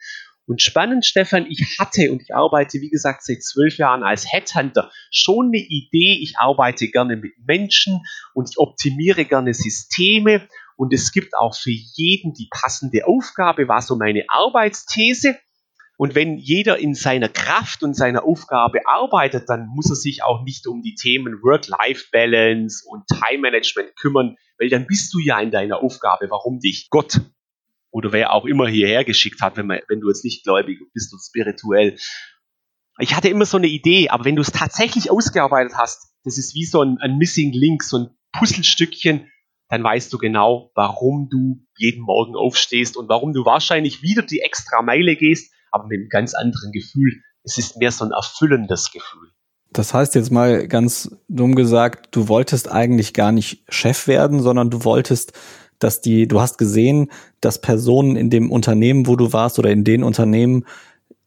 Und 0.47 0.61
spannend, 0.61 1.07
Stefan, 1.07 1.47
ich 1.49 1.77
hatte 1.79 2.11
und 2.11 2.23
ich 2.23 2.35
arbeite, 2.35 2.81
wie 2.81 2.91
gesagt, 2.91 3.25
seit 3.25 3.43
zwölf 3.43 3.79
Jahren 3.79 4.03
als 4.03 4.31
Headhunter 4.31 4.91
schon 5.11 5.47
eine 5.47 5.59
Idee. 5.59 6.19
Ich 6.21 6.35
arbeite 6.39 6.89
gerne 6.89 7.17
mit 7.17 7.33
Menschen 7.47 8.01
und 8.35 8.51
ich 8.51 8.59
optimiere 8.59 9.25
gerne 9.25 9.55
Systeme. 9.55 10.49
Und 10.77 10.93
es 10.93 11.13
gibt 11.13 11.37
auch 11.37 11.55
für 11.55 11.71
jeden 11.71 12.35
die 12.35 12.49
passende 12.51 13.07
Aufgabe, 13.07 13.69
war 13.69 13.83
so 13.83 13.97
meine 13.97 14.25
Arbeitsthese. 14.29 15.39
Und 15.97 16.17
wenn 16.17 16.39
jeder 16.39 16.79
in 16.79 16.95
seiner 16.95 17.29
Kraft 17.29 17.85
und 17.85 17.95
seiner 17.95 18.25
Aufgabe 18.25 18.81
arbeitet, 18.87 19.49
dann 19.49 19.69
muss 19.69 19.91
er 19.91 19.95
sich 19.95 20.25
auch 20.25 20.43
nicht 20.43 20.67
um 20.67 20.83
die 20.83 20.97
Themen 20.97 21.41
Work-Life-Balance 21.43 22.85
und 22.89 23.07
Time-Management 23.07 23.95
kümmern, 23.95 24.37
weil 24.59 24.69
dann 24.69 24.87
bist 24.89 25.15
du 25.15 25.21
ja 25.21 25.39
in 25.39 25.53
deiner 25.53 25.81
Aufgabe, 25.81 26.27
warum 26.31 26.59
dich 26.59 26.89
Gott 26.91 27.21
oder 27.93 28.11
wer 28.11 28.33
auch 28.33 28.47
immer 28.47 28.67
hierher 28.67 29.05
geschickt 29.05 29.41
hat, 29.41 29.57
wenn, 29.57 29.67
man, 29.67 29.81
wenn 29.89 30.01
du 30.01 30.09
jetzt 30.09 30.25
nicht 30.25 30.43
gläubig 30.43 30.81
bist 30.93 31.13
und 31.13 31.21
spirituell. 31.21 31.97
Ich 32.99 33.15
hatte 33.15 33.29
immer 33.29 33.47
so 33.47 33.59
eine 33.59 33.69
Idee, 33.69 34.09
aber 34.09 34.25
wenn 34.25 34.37
du 34.37 34.43
es 34.43 34.51
tatsächlich 34.51 35.11
ausgearbeitet 35.11 35.77
hast, 35.77 36.15
das 36.25 36.39
ist 36.39 36.55
wie 36.55 36.65
so 36.65 36.83
ein, 36.83 36.99
ein 37.01 37.19
Missing 37.19 37.53
Link, 37.53 37.83
so 37.83 37.99
ein 37.99 38.09
Puzzlestückchen, 38.33 39.31
dann 39.69 39.85
weißt 39.85 40.13
du 40.13 40.19
genau, 40.19 40.71
warum 40.75 41.29
du 41.31 41.65
jeden 41.77 42.03
Morgen 42.03 42.35
aufstehst 42.35 42.97
und 42.97 43.09
warum 43.09 43.33
du 43.33 43.45
wahrscheinlich 43.45 44.03
wieder 44.03 44.23
die 44.23 44.41
extra 44.41 44.83
Meile 44.83 45.17
gehst, 45.17 45.53
aber 45.71 45.87
mit 45.87 46.01
einem 46.01 46.09
ganz 46.09 46.35
anderen 46.35 46.73
Gefühl. 46.73 47.23
Es 47.43 47.59
ist 47.59 47.77
mehr 47.77 47.93
so 47.93 48.05
ein 48.05 48.13
erfüllendes 48.13 48.91
Gefühl. 48.91 49.31
Das 49.73 49.95
heißt 49.95 50.15
jetzt 50.15 50.31
mal 50.31 50.69
ganz 50.69 51.17
dumm 51.29 51.55
gesagt, 51.55 52.15
du 52.15 52.29
wolltest 52.29 52.71
eigentlich 52.71 53.15
gar 53.15 53.33
nicht 53.33 53.65
Chef 53.71 54.07
werden, 54.07 54.43
sondern 54.43 54.69
du 54.69 54.85
wolltest, 54.85 55.33
dass 55.83 56.01
die, 56.01 56.29
du 56.29 56.41
hast 56.41 56.59
gesehen, 56.59 57.11
dass 57.41 57.61
Personen 57.61 58.17
in 58.17 58.31
dem 58.31 58.51
Unternehmen, 58.51 59.07
wo 59.07 59.17
du 59.17 59.33
warst 59.33 59.59
oder 59.59 59.71
in 59.71 59.85
den 59.85 60.03
Unternehmen 60.03 60.65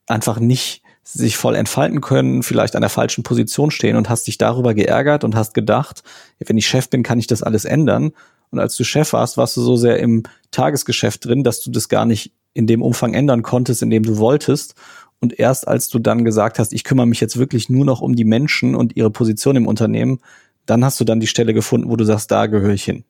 einfach 0.07 0.39
nicht 0.39 0.83
sich 1.03 1.38
voll 1.38 1.55
entfalten 1.55 2.01
können, 2.01 2.41
vielleicht 2.41 2.75
an 2.75 2.81
der 2.81 2.89
falschen 2.89 3.24
Position 3.24 3.69
stehen 3.69 3.95
und 3.95 4.09
hast 4.09 4.25
dich 4.25 4.39
darüber 4.39 4.74
geärgert 4.74 5.24
und 5.24 5.35
hast 5.35 5.53
gedacht, 5.53 6.03
wenn 6.39 6.57
ich 6.57 6.67
Chef 6.67 6.89
bin, 6.89 7.03
kann 7.03 7.19
ich 7.19 7.27
das 7.27 7.43
alles 7.43 7.63
ändern. 7.63 8.12
Und 8.50 8.59
als 8.59 8.75
du 8.75 8.83
Chef 8.83 9.13
warst, 9.13 9.38
warst 9.38 9.55
du 9.55 9.62
so 9.62 9.75
sehr 9.75 10.00
im 10.00 10.24
Tagesgeschäft 10.51 11.25
drin, 11.25 11.43
dass 11.43 11.62
du 11.62 11.69
das 11.69 11.89
gar 11.89 12.05
nicht 12.05 12.31
in 12.53 12.65
dem 12.65 12.81
Umfang 12.81 13.13
ändern 13.13 13.43
konntest, 13.43 13.83
in 13.83 13.91
dem 13.91 14.03
du 14.03 14.17
wolltest. 14.17 14.74
Und 15.19 15.38
erst 15.39 15.67
als 15.67 15.89
du 15.89 16.00
dann 16.00 16.25
gesagt 16.25 16.57
hast, 16.57 16.74
ich 16.74 16.83
kümmere 16.83 17.05
mich 17.05 17.21
jetzt 17.21 17.38
wirklich 17.38 17.69
nur 17.69 17.85
noch 17.85 18.01
um 18.01 18.15
die 18.15 18.25
Menschen 18.25 18.75
und 18.75 18.95
ihre 18.95 19.12
Position 19.12 19.55
im 19.55 19.67
Unternehmen, 19.67 20.19
dann 20.65 20.83
hast 20.83 21.00
du 21.00 21.03
dann 21.03 21.19
die 21.19 21.27
Stelle 21.27 21.53
gefunden, 21.53 21.89
wo 21.89 21.95
du 21.95 22.05
sagst, 22.05 22.31
da 22.31 22.47
gehöre 22.47 22.74
ich 22.74 22.83
hin. 22.83 23.03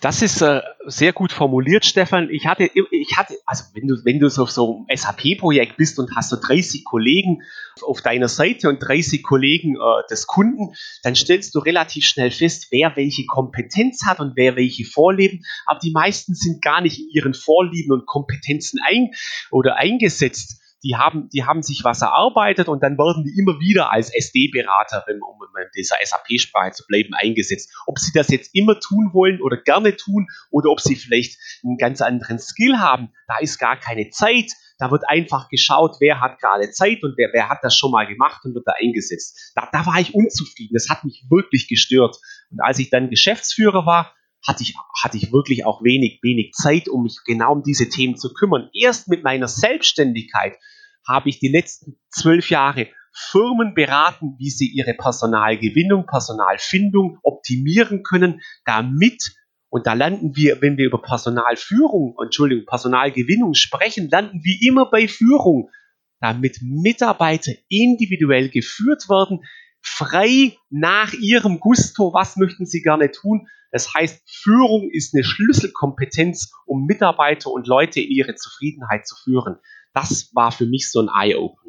Das 0.00 0.22
ist 0.22 0.42
äh, 0.42 0.62
sehr 0.86 1.12
gut 1.12 1.32
formuliert, 1.32 1.84
Stefan. 1.84 2.30
Ich 2.30 2.46
hatte, 2.46 2.70
ich 2.90 3.16
hatte, 3.16 3.34
also 3.44 3.64
wenn 3.74 3.88
du, 3.88 3.96
wenn 4.04 4.20
du 4.20 4.30
so 4.30 4.44
auf 4.44 4.50
so 4.50 4.84
einem 4.88 4.96
SAP-Projekt 4.96 5.76
bist 5.76 5.98
und 5.98 6.14
hast 6.14 6.30
so 6.30 6.36
30 6.40 6.84
Kollegen 6.84 7.42
auf 7.82 8.00
deiner 8.00 8.28
Seite 8.28 8.68
und 8.68 8.78
30 8.78 9.24
Kollegen 9.24 9.74
äh, 9.74 10.06
des 10.08 10.28
Kunden, 10.28 10.74
dann 11.02 11.16
stellst 11.16 11.54
du 11.54 11.58
relativ 11.58 12.04
schnell 12.04 12.30
fest, 12.30 12.68
wer 12.70 12.94
welche 12.94 13.26
Kompetenz 13.26 14.06
hat 14.06 14.20
und 14.20 14.36
wer 14.36 14.54
welche 14.54 14.84
Vorlieben. 14.84 15.44
Aber 15.66 15.80
die 15.80 15.90
meisten 15.90 16.34
sind 16.34 16.62
gar 16.62 16.80
nicht 16.80 17.00
in 17.00 17.08
ihren 17.10 17.34
Vorlieben 17.34 17.92
und 17.92 18.06
Kompetenzen 18.06 18.78
ein 18.86 19.10
oder 19.50 19.76
eingesetzt 19.76 20.60
die 20.88 20.96
haben, 20.96 21.28
die 21.28 21.44
haben 21.44 21.62
sich 21.62 21.84
was 21.84 22.00
erarbeitet 22.00 22.68
und 22.68 22.82
dann 22.82 22.96
werden 22.96 23.22
die 23.24 23.38
immer 23.38 23.60
wieder 23.60 23.92
als 23.92 24.08
SD-Beraterin, 24.08 25.20
um 25.20 25.36
in 25.42 25.68
dieser 25.76 25.96
SAP-Sprache 26.02 26.72
zu 26.72 26.84
bleiben, 26.86 27.12
eingesetzt. 27.12 27.70
Ob 27.86 27.98
sie 27.98 28.10
das 28.14 28.28
jetzt 28.28 28.54
immer 28.54 28.80
tun 28.80 29.10
wollen 29.12 29.42
oder 29.42 29.58
gerne 29.58 29.96
tun 29.96 30.28
oder 30.50 30.70
ob 30.70 30.80
sie 30.80 30.96
vielleicht 30.96 31.38
einen 31.62 31.76
ganz 31.76 32.00
anderen 32.00 32.38
Skill 32.38 32.78
haben, 32.78 33.12
da 33.26 33.36
ist 33.38 33.58
gar 33.58 33.78
keine 33.78 34.08
Zeit. 34.08 34.50
Da 34.78 34.90
wird 34.90 35.06
einfach 35.06 35.50
geschaut, 35.50 35.96
wer 36.00 36.20
hat 36.20 36.38
gerade 36.38 36.70
Zeit 36.70 37.02
und 37.02 37.18
wer, 37.18 37.28
wer 37.34 37.50
hat 37.50 37.58
das 37.62 37.76
schon 37.76 37.90
mal 37.90 38.06
gemacht 38.06 38.46
und 38.46 38.54
wird 38.54 38.66
da 38.66 38.72
eingesetzt. 38.80 39.52
Da, 39.56 39.68
da 39.70 39.84
war 39.84 40.00
ich 40.00 40.14
unzufrieden. 40.14 40.72
Das 40.72 40.88
hat 40.88 41.04
mich 41.04 41.26
wirklich 41.28 41.68
gestört. 41.68 42.16
Und 42.50 42.60
als 42.62 42.78
ich 42.78 42.88
dann 42.88 43.10
Geschäftsführer 43.10 43.84
war, 43.84 44.14
hatte 44.46 44.62
ich, 44.62 44.74
hatte 45.02 45.18
ich 45.18 45.32
wirklich 45.32 45.66
auch 45.66 45.82
wenig, 45.82 46.20
wenig 46.22 46.52
Zeit, 46.52 46.88
um 46.88 47.02
mich 47.02 47.18
genau 47.26 47.52
um 47.52 47.62
diese 47.62 47.90
Themen 47.90 48.16
zu 48.16 48.32
kümmern. 48.32 48.70
Erst 48.72 49.08
mit 49.08 49.22
meiner 49.24 49.48
Selbstständigkeit 49.48 50.56
habe 51.08 51.30
ich 51.30 51.40
die 51.40 51.48
letzten 51.48 51.98
zwölf 52.10 52.50
Jahre 52.50 52.88
Firmen 53.12 53.74
beraten, 53.74 54.36
wie 54.38 54.50
sie 54.50 54.68
ihre 54.68 54.94
Personalgewinnung, 54.94 56.06
Personalfindung 56.06 57.18
optimieren 57.22 58.02
können, 58.02 58.42
damit, 58.64 59.34
und 59.70 59.86
da 59.86 59.94
landen 59.94 60.36
wir, 60.36 60.62
wenn 60.62 60.76
wir 60.76 60.86
über 60.86 61.02
Personalführung, 61.02 62.16
Entschuldigung, 62.22 62.66
Personalgewinnung 62.66 63.54
sprechen, 63.54 64.08
landen 64.10 64.40
wir 64.44 64.56
immer 64.68 64.90
bei 64.90 65.08
Führung, 65.08 65.70
damit 66.20 66.58
Mitarbeiter 66.62 67.52
individuell 67.68 68.50
geführt 68.50 69.08
werden, 69.08 69.40
frei 69.80 70.56
nach 70.70 71.12
ihrem 71.12 71.60
Gusto, 71.60 72.12
was 72.12 72.36
möchten 72.36 72.66
sie 72.66 72.82
gerne 72.82 73.10
tun. 73.10 73.48
Das 73.70 73.92
heißt, 73.94 74.22
Führung 74.26 74.88
ist 74.90 75.14
eine 75.14 75.24
Schlüsselkompetenz, 75.24 76.52
um 76.66 76.86
Mitarbeiter 76.86 77.50
und 77.50 77.66
Leute 77.66 78.00
in 78.00 78.10
ihre 78.10 78.34
Zufriedenheit 78.34 79.06
zu 79.06 79.16
führen. 79.22 79.56
Das 80.00 80.30
war 80.34 80.52
für 80.52 80.66
mich 80.66 80.90
so 80.90 81.00
ein 81.00 81.08
Eye-Opener. 81.08 81.68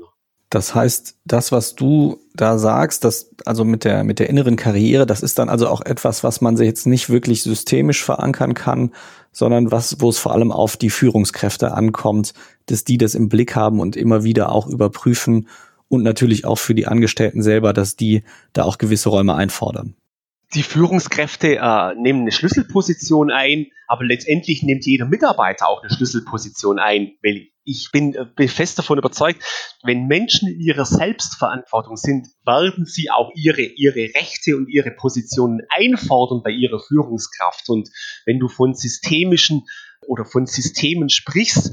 Das 0.49 0.73
heißt, 0.73 1.19
das, 1.25 1.51
was 1.51 1.75
du 1.75 2.19
da 2.33 2.57
sagst, 2.57 3.03
das, 3.03 3.35
also 3.45 3.63
mit 3.63 3.83
der, 3.83 4.03
mit 4.03 4.17
der 4.17 4.29
inneren 4.29 4.55
Karriere, 4.55 5.05
das 5.05 5.21
ist 5.21 5.37
dann 5.37 5.47
also 5.47 5.67
auch 5.67 5.81
etwas, 5.81 6.23
was 6.23 6.41
man 6.41 6.57
sich 6.57 6.65
jetzt 6.65 6.87
nicht 6.87 7.09
wirklich 7.09 7.43
systemisch 7.43 8.03
verankern 8.03 8.55
kann, 8.55 8.91
sondern 9.31 9.71
was, 9.71 10.01
wo 10.01 10.09
es 10.09 10.17
vor 10.17 10.33
allem 10.33 10.51
auf 10.51 10.75
die 10.75 10.89
Führungskräfte 10.89 11.73
ankommt, 11.73 12.33
dass 12.65 12.83
die 12.83 12.97
das 12.97 13.13
im 13.13 13.29
Blick 13.29 13.55
haben 13.55 13.79
und 13.79 13.95
immer 13.95 14.23
wieder 14.23 14.51
auch 14.51 14.65
überprüfen 14.65 15.47
und 15.87 16.01
natürlich 16.01 16.45
auch 16.45 16.57
für 16.57 16.73
die 16.73 16.87
Angestellten 16.87 17.43
selber, 17.43 17.71
dass 17.71 17.95
die 17.95 18.23
da 18.53 18.63
auch 18.63 18.79
gewisse 18.79 19.09
Räume 19.09 19.35
einfordern. 19.35 19.95
Die 20.55 20.63
Führungskräfte 20.63 21.57
äh, 21.57 21.95
nehmen 21.95 22.21
eine 22.21 22.31
Schlüsselposition 22.31 23.29
ein, 23.29 23.67
aber 23.87 24.03
letztendlich 24.03 24.63
nimmt 24.63 24.83
jeder 24.83 25.05
Mitarbeiter 25.05 25.67
auch 25.67 25.83
eine 25.83 25.91
Schlüsselposition 25.91 26.79
ein, 26.79 27.11
weil 27.23 27.49
ich 27.69 27.91
bin, 27.91 28.15
äh, 28.15 28.47
fest 28.47 28.79
davon 28.79 28.97
überzeugt, 28.97 29.43
wenn 29.83 30.07
Menschen 30.07 30.49
in 30.49 30.59
ihrer 30.59 30.85
Selbstverantwortung 30.85 31.97
sind, 31.97 32.27
werden 32.45 32.85
sie 32.85 33.11
auch 33.11 33.29
ihre, 33.35 33.61
ihre 33.61 34.09
Rechte 34.15 34.57
und 34.57 34.67
ihre 34.69 34.91
Positionen 34.91 35.61
einfordern 35.69 36.41
bei 36.43 36.51
ihrer 36.51 36.79
Führungskraft. 36.79 37.69
Und 37.69 37.89
wenn 38.25 38.39
du 38.39 38.47
von 38.47 38.73
systemischen 38.73 39.67
oder 40.07 40.25
von 40.25 40.47
Systemen 40.47 41.09
sprichst, 41.09 41.71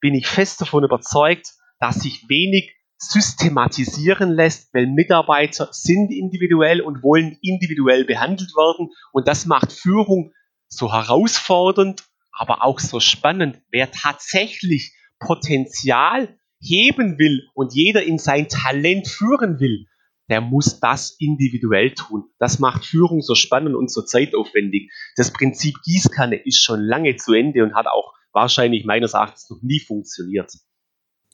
bin 0.00 0.14
ich 0.14 0.26
fest 0.26 0.60
davon 0.60 0.84
überzeugt, 0.84 1.52
dass 1.78 1.96
sich 1.96 2.24
wenig 2.28 2.74
systematisieren 2.96 4.30
lässt, 4.30 4.72
weil 4.72 4.86
Mitarbeiter 4.86 5.68
sind 5.72 6.10
individuell 6.10 6.80
und 6.80 7.02
wollen 7.02 7.38
individuell 7.42 8.04
behandelt 8.04 8.54
werden. 8.56 8.90
Und 9.12 9.28
das 9.28 9.46
macht 9.46 9.72
Führung 9.72 10.32
so 10.68 10.92
herausfordernd, 10.92 12.04
aber 12.32 12.64
auch 12.64 12.80
so 12.80 13.00
spannend. 13.00 13.60
Wer 13.70 13.90
tatsächlich 13.90 14.94
Potenzial 15.24 16.28
heben 16.60 17.18
will 17.18 17.48
und 17.54 17.74
jeder 17.74 18.02
in 18.02 18.18
sein 18.18 18.48
Talent 18.48 19.08
führen 19.08 19.60
will, 19.60 19.86
der 20.30 20.40
muss 20.40 20.80
das 20.80 21.16
individuell 21.18 21.92
tun. 21.92 22.24
Das 22.38 22.58
macht 22.58 22.86
Führung 22.86 23.20
so 23.20 23.34
spannend 23.34 23.74
und 23.74 23.90
so 23.90 24.02
zeitaufwendig. 24.02 24.90
Das 25.16 25.32
Prinzip 25.32 25.74
Gießkanne 25.84 26.36
ist 26.36 26.62
schon 26.62 26.80
lange 26.80 27.16
zu 27.16 27.34
Ende 27.34 27.62
und 27.62 27.74
hat 27.74 27.86
auch 27.86 28.14
wahrscheinlich 28.32 28.84
meines 28.84 29.12
Erachtens 29.14 29.50
noch 29.50 29.62
nie 29.62 29.80
funktioniert. 29.80 30.50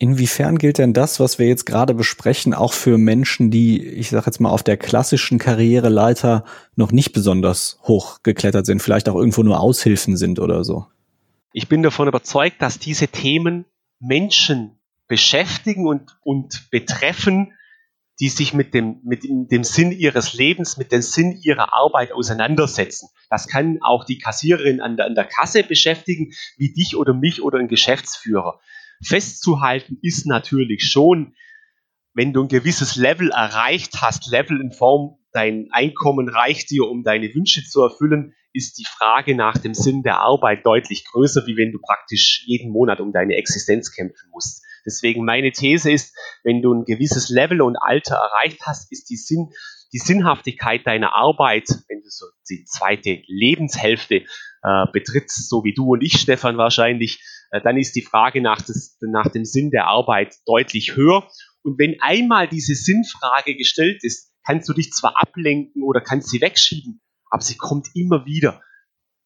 Inwiefern 0.03 0.57
gilt 0.57 0.79
denn 0.79 0.95
das, 0.95 1.21
was 1.21 1.39
wir 1.39 1.47
jetzt 1.47 1.67
gerade 1.67 1.93
besprechen, 1.93 2.55
auch 2.55 2.73
für 2.73 2.97
Menschen, 2.97 3.51
die, 3.51 3.85
ich 3.85 4.09
sage 4.09 4.27
jetzt 4.27 4.41
mal, 4.41 4.49
auf 4.49 4.63
der 4.63 4.79
klassischen 4.79 5.39
Karriereleiter 5.39 6.45
noch 6.75 6.91
nicht 6.91 7.13
besonders 7.13 7.79
hoch 7.83 8.23
geklettert 8.23 8.65
sind, 8.65 8.81
vielleicht 8.81 9.11
auch 9.11 9.15
irgendwo 9.15 9.43
nur 9.43 9.61
Aushilfen 9.61 10.17
sind 10.17 10.39
oder 10.39 10.65
so? 10.65 10.87
Ich 11.53 11.69
bin 11.69 11.83
davon 11.83 12.09
überzeugt, 12.09 12.63
dass 12.63 12.79
diese 12.79 13.09
Themen 13.09 13.67
Menschen 14.01 14.81
beschäftigen 15.07 15.87
und, 15.87 16.19
und 16.23 16.71
betreffen, 16.71 17.53
die 18.19 18.29
sich 18.29 18.53
mit 18.53 18.75
dem, 18.75 19.01
mit 19.03 19.25
dem 19.25 19.65
Sinn 19.65 19.93
ihres 19.93 20.35
Lebens, 20.35 20.77
mit 20.77 20.93
dem 20.93 21.01
Sinn 21.01 21.39
ihrer 21.43 21.73
Arbeit 21.73 22.13
auseinandersetzen. 22.13 23.09
Das 23.31 23.49
kann 23.49 23.79
auch 23.83 24.05
die 24.05 24.19
Kassiererin 24.19 24.81
an 24.81 24.97
der, 24.97 25.07
an 25.07 25.15
der 25.15 25.25
Kasse 25.25 25.63
beschäftigen, 25.63 26.33
wie 26.59 26.73
dich 26.73 26.97
oder 26.97 27.15
mich 27.15 27.43
oder 27.43 27.59
ein 27.59 27.69
Geschäftsführer 27.69 28.61
festzuhalten 29.03 29.99
ist 30.03 30.27
natürlich 30.27 30.83
schon, 30.83 31.35
wenn 32.13 32.33
du 32.33 32.43
ein 32.43 32.49
gewisses 32.49 32.97
Level 32.97 33.31
erreicht 33.31 34.01
hast, 34.01 34.31
Level 34.31 34.61
in 34.61 34.73
Form, 34.73 35.19
dein 35.33 35.69
Einkommen 35.71 36.29
reicht 36.29 36.71
dir, 36.71 36.85
um 36.85 37.03
deine 37.03 37.33
Wünsche 37.35 37.65
zu 37.65 37.83
erfüllen, 37.83 38.35
ist 38.53 38.79
die 38.79 38.87
Frage 38.87 39.35
nach 39.35 39.57
dem 39.59 39.75
Sinn 39.75 40.03
der 40.03 40.19
Arbeit 40.19 40.67
deutlich 40.67 41.05
größer, 41.11 41.47
wie 41.47 41.57
wenn 41.57 41.73
du 41.73 41.79
praktisch 41.79 42.43
jeden 42.47 42.73
Monat 42.73 43.01
um 43.01 43.13
deine 43.13 43.37
Existenz 43.37 43.93
kämpfen 43.93 44.31
musst. 44.31 44.65
Deswegen 44.85 45.25
meine 45.25 45.53
These 45.53 45.91
ist, 45.91 46.17
wenn 46.43 46.63
du 46.63 46.73
ein 46.73 46.85
gewisses 46.85 47.29
Level 47.29 47.61
und 47.63 47.77
Alter 47.77 48.17
erreicht 48.17 48.61
hast, 48.67 48.91
ist 48.91 49.11
die 49.11 49.17
Sinn, 49.17 49.51
die 49.93 49.99
Sinnhaftigkeit 49.99 50.87
deiner 50.87 51.15
Arbeit, 51.15 51.69
wenn 51.89 52.01
du 52.01 52.09
so 52.09 52.27
die 52.49 52.65
zweite 52.65 53.23
Lebenshälfte 53.27 54.25
äh, 54.63 54.87
betrittst, 54.93 55.49
so 55.49 55.65
wie 55.65 55.75
du 55.75 55.93
und 55.93 56.03
ich, 56.03 56.15
Stefan, 56.15 56.57
wahrscheinlich, 56.57 57.23
äh, 57.51 57.61
dann 57.61 57.77
ist 57.77 57.95
die 57.97 58.03
Frage 58.03 58.41
nach, 58.41 58.63
des, 58.63 58.99
nach 59.01 59.31
dem 59.31 59.45
Sinn 59.45 59.71
der 59.71 59.87
Arbeit 59.87 60.35
deutlich 60.47 60.97
höher. 60.97 61.29
Und 61.63 61.79
wenn 61.79 62.01
einmal 62.01 62.49
diese 62.49 62.75
Sinnfrage 62.75 63.57
gestellt 63.57 64.03
ist, 64.03 64.33
kannst 64.47 64.69
du 64.69 64.73
dich 64.73 64.93
zwar 64.93 65.15
ablenken 65.21 65.83
oder 65.83 66.01
kannst 66.01 66.31
sie 66.31 66.41
wegschieben, 66.41 67.03
aber 67.31 67.43
sie 67.43 67.57
kommt 67.57 67.89
immer 67.95 68.27
wieder, 68.27 68.61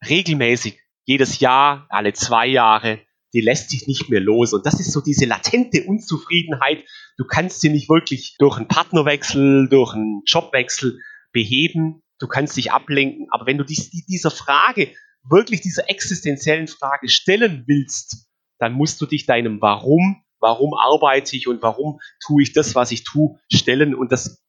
regelmäßig, 0.09 0.81
jedes 1.05 1.41
Jahr, 1.41 1.87
alle 1.91 2.13
zwei 2.13 2.47
Jahre. 2.47 3.01
die 3.33 3.41
lässt 3.41 3.71
sich 3.71 3.89
nicht 3.89 4.09
mehr 4.11 4.21
los. 4.21 4.53
Und 4.53 4.65
das 4.65 4.79
ist 4.79 4.93
so 4.93 5.01
diese 5.01 5.25
latente 5.25 5.83
Unzufriedenheit. 5.83 6.85
Du 7.17 7.25
kannst 7.25 7.61
sie 7.61 7.69
nicht 7.69 7.91
wirklich 7.91 8.37
durch 8.39 8.59
einen 8.59 8.69
Partnerwechsel, 8.69 9.69
durch 9.69 9.93
einen 9.93 10.23
Jobwechsel 10.25 11.01
beheben. 11.33 12.05
Du 12.21 12.29
kannst 12.29 12.57
dich 12.57 12.71
ablenken. 12.71 13.27
Aber 13.33 13.47
wenn 13.47 13.59
du 13.59 13.65
dies, 13.65 13.91
dieser 13.91 14.31
Frage, 14.31 14.95
wirklich 15.29 15.63
dieser 15.63 15.91
existenziellen 15.91 16.69
Frage 16.69 17.09
stellen 17.09 17.65
willst, 17.67 18.29
dann 18.61 18.73
musst 18.73 19.01
du 19.01 19.07
dich 19.07 19.27
deinem 19.27 19.61
Warum, 19.61 20.23
warum 20.39 20.75
arbeite 20.75 21.37
ich 21.37 21.49
und 21.49 21.61
warum 21.61 21.99
tue 22.25 22.43
ich 22.43 22.53
das, 22.53 22.77
was 22.77 22.93
ich 22.93 23.03
tue, 23.03 23.37
stellen. 23.53 23.97
Und 23.97 24.13
das 24.13 24.44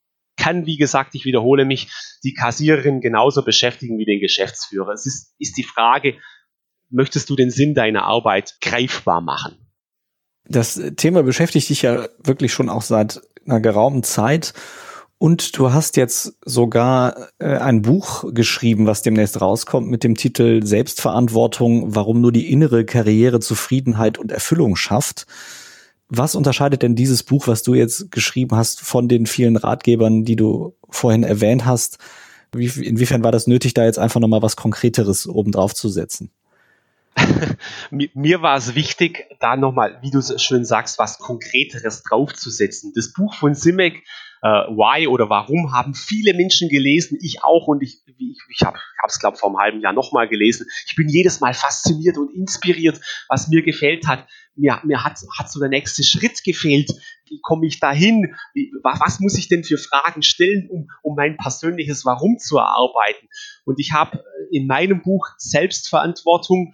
kann, 0.46 0.68
wie 0.68 0.78
gesagt, 0.78 1.16
ich 1.16 1.26
wiederhole 1.26 1.66
mich, 1.66 1.90
die 2.24 2.34
Kassiererin 2.34 3.02
genauso 3.02 3.44
beschäftigen 3.44 3.98
wie 3.98 4.06
den 4.06 4.20
Geschäftsführer. 4.20 4.94
Es 4.94 5.08
ist, 5.08 5.34
ist 5.40 5.58
die 5.58 5.64
Frage, 5.64 6.16
möchtest 6.92 7.32
du 7.32 7.36
den 7.36 7.50
Sinn 7.50 7.74
deiner 7.74 8.04
Arbeit 8.04 8.58
greifbar 8.62 9.22
machen? 9.22 9.58
Das 10.48 10.80
Thema 10.98 11.24
beschäftigt 11.24 11.70
dich 11.70 11.82
ja 11.82 12.08
wirklich 12.24 12.54
schon 12.54 12.70
auch 12.70 12.84
seit 12.84 13.22
einer 13.48 13.60
geraumen 13.60 14.04
Zeit. 14.04 14.54
Und 15.18 15.58
du 15.58 15.74
hast 15.74 15.98
jetzt 15.98 16.38
sogar 16.46 17.30
äh, 17.40 17.58
ein 17.58 17.82
Buch 17.82 18.26
geschrieben, 18.32 18.86
was 18.86 19.02
demnächst 19.02 19.42
rauskommt, 19.42 19.90
mit 19.90 20.04
dem 20.04 20.14
Titel 20.14 20.64
Selbstverantwortung, 20.64 21.96
warum 21.96 22.22
nur 22.22 22.32
die 22.32 22.52
innere 22.52 22.86
Karriere 22.86 23.40
Zufriedenheit 23.40 24.20
und 24.20 24.32
Erfüllung 24.32 24.76
schafft. 24.76 25.26
Was 26.18 26.36
unterscheidet 26.36 26.82
denn 26.82 26.96
dieses 26.96 27.24
Buch, 27.24 27.48
was 27.48 27.64
du 27.64 27.74
jetzt 27.74 28.12
geschrieben 28.12 28.56
hast, 28.56 28.82
von 28.82 29.08
den 29.08 29.26
vielen 29.26 29.58
Ratgebern, 29.58 30.24
die 30.24 30.36
du 30.36 30.76
vorhin 30.90 31.24
erwähnt 31.24 31.66
hast? 31.66 31.98
Wie, 32.54 32.68
inwiefern 32.68 33.24
war 33.24 33.32
das 33.32 33.48
nötig, 33.48 33.74
da 33.74 33.84
jetzt 33.86 34.00
einfach 34.00 34.20
nochmal 34.20 34.42
was 34.42 34.56
Konkreteres 34.56 35.28
obendrauf 35.28 35.74
zu 35.74 35.90
setzen? 35.90 36.32
mir, 37.92 38.42
war 38.42 38.58
es 38.58 38.76
wichtig, 38.76 39.26
da 39.40 39.56
nochmal, 39.56 40.00
wie 40.02 40.12
du 40.12 40.20
es 40.20 40.42
schön 40.42 40.66
sagst, 40.66 41.00
was 41.00 41.18
Konkreteres 41.18 42.04
draufzusetzen. 42.04 42.94
Das 42.96 43.14
Buch 43.14 43.34
von 43.34 43.56
Simek, 43.56 44.04
äh, 44.42 44.48
Why 44.48 45.08
oder 45.08 45.30
Warum, 45.30 45.74
haben 45.74 45.94
viele 45.94 46.34
Menschen 46.34 46.70
gelesen, 46.70 47.18
ich 47.22 47.44
auch 47.44 47.68
und 47.68 47.82
ich, 47.84 48.02
ich, 48.18 48.38
ich 48.50 48.62
habe 48.66 48.78
es, 49.08 49.20
glaube 49.20 49.38
vor 49.38 49.50
einem 49.50 49.60
halben 49.60 49.82
Jahr 49.82 49.94
nochmal 49.94 50.28
gelesen. 50.28 50.68
Ich 50.88 50.96
bin 50.96 51.08
jedes 51.08 51.40
Mal 51.40 51.54
fasziniert 51.54 52.18
und 52.18 52.34
inspiriert, 52.34 53.00
was 53.28 53.48
mir 53.48 53.64
gefällt 53.64 54.08
hat 54.08 54.28
mir, 54.56 54.82
mir 54.84 55.04
hat, 55.04 55.20
hat 55.38 55.52
so 55.52 55.60
der 55.60 55.70
nächste 55.70 56.04
Schritt 56.04 56.44
gefehlt. 56.44 56.92
Wie 57.28 57.40
komme 57.42 57.66
ich 57.68 57.80
dahin? 57.80 58.36
Wie, 58.54 58.72
was 58.84 59.20
muss 59.20 59.38
ich 59.38 59.48
denn 59.48 59.64
für 59.64 59.78
Fragen 59.78 60.22
stellen, 60.22 60.68
um, 60.70 60.88
um 61.02 61.16
mein 61.16 61.38
persönliches 61.38 62.06
Warum 62.06 62.38
zu 62.38 62.58
erarbeiten? 62.58 63.28
Und 63.66 63.80
ich 63.80 63.92
habe 63.92 64.24
in 64.52 64.68
meinem 64.68 65.02
Buch 65.02 65.28
Selbstverantwortung, 65.38 66.74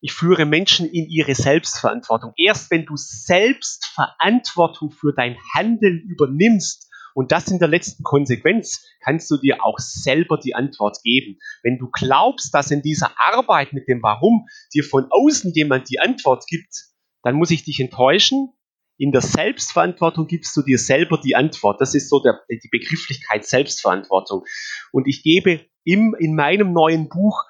ich 0.00 0.12
führe 0.12 0.46
Menschen 0.46 0.88
in 0.88 1.10
ihre 1.10 1.34
Selbstverantwortung. 1.34 2.32
Erst 2.36 2.70
wenn 2.70 2.86
du 2.86 2.96
Selbstverantwortung 2.96 4.90
für 4.90 5.12
dein 5.14 5.36
Handeln 5.54 6.00
übernimmst, 6.08 6.90
und 7.14 7.32
das 7.32 7.48
in 7.48 7.58
der 7.58 7.68
letzten 7.68 8.02
Konsequenz 8.02 8.86
kannst 9.00 9.30
du 9.30 9.36
dir 9.36 9.64
auch 9.64 9.78
selber 9.78 10.38
die 10.38 10.54
Antwort 10.54 10.98
geben. 11.02 11.38
Wenn 11.62 11.76
du 11.78 11.90
glaubst, 11.90 12.54
dass 12.54 12.70
in 12.70 12.82
dieser 12.82 13.10
Arbeit 13.18 13.72
mit 13.72 13.88
dem 13.88 14.02
Warum 14.02 14.46
dir 14.72 14.84
von 14.84 15.06
außen 15.10 15.52
jemand 15.52 15.90
die 15.90 15.98
Antwort 15.98 16.46
gibt, 16.46 16.90
dann 17.22 17.34
muss 17.34 17.50
ich 17.50 17.64
dich 17.64 17.80
enttäuschen. 17.80 18.52
In 18.98 19.12
der 19.12 19.22
Selbstverantwortung 19.22 20.26
gibst 20.26 20.54
du 20.56 20.62
dir 20.62 20.78
selber 20.78 21.18
die 21.18 21.34
Antwort. 21.34 21.80
Das 21.80 21.94
ist 21.94 22.10
so 22.10 22.20
der, 22.20 22.40
die 22.50 22.68
Begrifflichkeit 22.70 23.46
Selbstverantwortung. 23.46 24.44
Und 24.92 25.06
ich 25.06 25.22
gebe 25.22 25.60
im, 25.84 26.14
in 26.18 26.34
meinem 26.34 26.72
neuen 26.72 27.08
Buch 27.08 27.44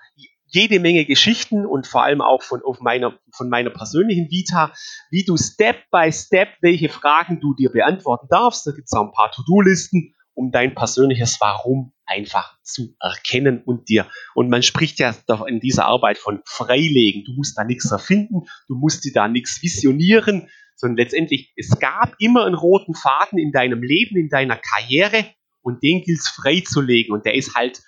jede 0.53 0.81
Menge 0.81 1.05
Geschichten 1.05 1.65
und 1.65 1.87
vor 1.87 2.03
allem 2.03 2.21
auch 2.21 2.43
von, 2.43 2.61
meiner, 2.81 3.19
von 3.33 3.49
meiner 3.49 3.71
persönlichen 3.71 4.31
Vita, 4.31 4.73
wie 5.11 5.25
du 5.25 5.37
Step 5.37 5.77
by 5.91 6.11
Step, 6.13 6.49
welche 6.61 6.89
Fragen 6.89 7.41
du 7.41 7.55
dir 7.55 7.71
beantworten 7.71 8.27
darfst. 8.29 8.67
Da 8.67 8.73
gibt 8.73 8.87
es 8.87 8.93
auch 8.93 9.07
ein 9.07 9.13
paar 9.13 9.31
To-Do-Listen, 9.33 10.15
um 10.41 10.51
dein 10.51 10.75
persönliches 10.75 11.37
Warum 11.39 11.93
einfach 12.07 12.57
zu 12.63 12.97
erkennen 12.99 13.63
und 13.63 13.91
dir. 13.91 14.07
Und 14.35 14.49
man 14.49 14.63
spricht 14.63 14.99
ja 14.99 15.15
in 15.47 15.61
dieser 15.61 15.85
Arbeit 15.85 16.17
von 16.17 16.41
Freilegen. 16.47 17.25
Du 17.27 17.35
musst 17.35 17.59
da 17.59 17.65
nichts 17.65 17.91
erfinden, 17.91 18.47
du 18.67 18.75
musst 18.75 19.05
dir 19.05 19.13
da 19.13 19.29
nichts 19.29 19.63
visionieren, 19.63 20.49
sondern 20.77 20.97
letztendlich, 20.97 21.53
es 21.57 21.79
gab 21.79 22.15
immer 22.19 22.47
einen 22.47 22.55
roten 22.55 22.95
Faden 22.95 23.39
in 23.39 23.53
deinem 23.53 23.83
Leben, 23.83 24.17
in 24.17 24.31
deiner 24.31 24.57
Karriere 24.57 25.27
und 25.61 25.83
den 25.83 26.03
gilt 26.05 26.21
es 26.21 26.29
freizulegen. 26.29 27.13
Und 27.15 27.27
der 27.27 27.35
ist 27.35 27.55
halt 27.55 27.83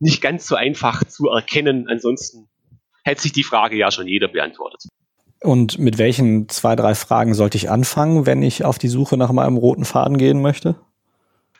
nicht 0.00 0.20
ganz 0.20 0.48
so 0.48 0.56
einfach 0.56 1.04
zu 1.04 1.28
erkennen. 1.28 1.86
Ansonsten 1.88 2.48
hätte 3.04 3.22
sich 3.22 3.32
die 3.32 3.44
Frage 3.44 3.76
ja 3.76 3.92
schon 3.92 4.08
jeder 4.08 4.26
beantwortet. 4.26 4.88
Und 5.40 5.78
mit 5.78 5.98
welchen 5.98 6.48
zwei, 6.48 6.74
drei 6.74 6.96
Fragen 6.96 7.34
sollte 7.34 7.58
ich 7.58 7.70
anfangen, 7.70 8.26
wenn 8.26 8.42
ich 8.42 8.64
auf 8.64 8.80
die 8.80 8.88
Suche 8.88 9.16
nach 9.16 9.30
meinem 9.30 9.56
roten 9.56 9.84
Faden 9.84 10.18
gehen 10.18 10.42
möchte? 10.42 10.80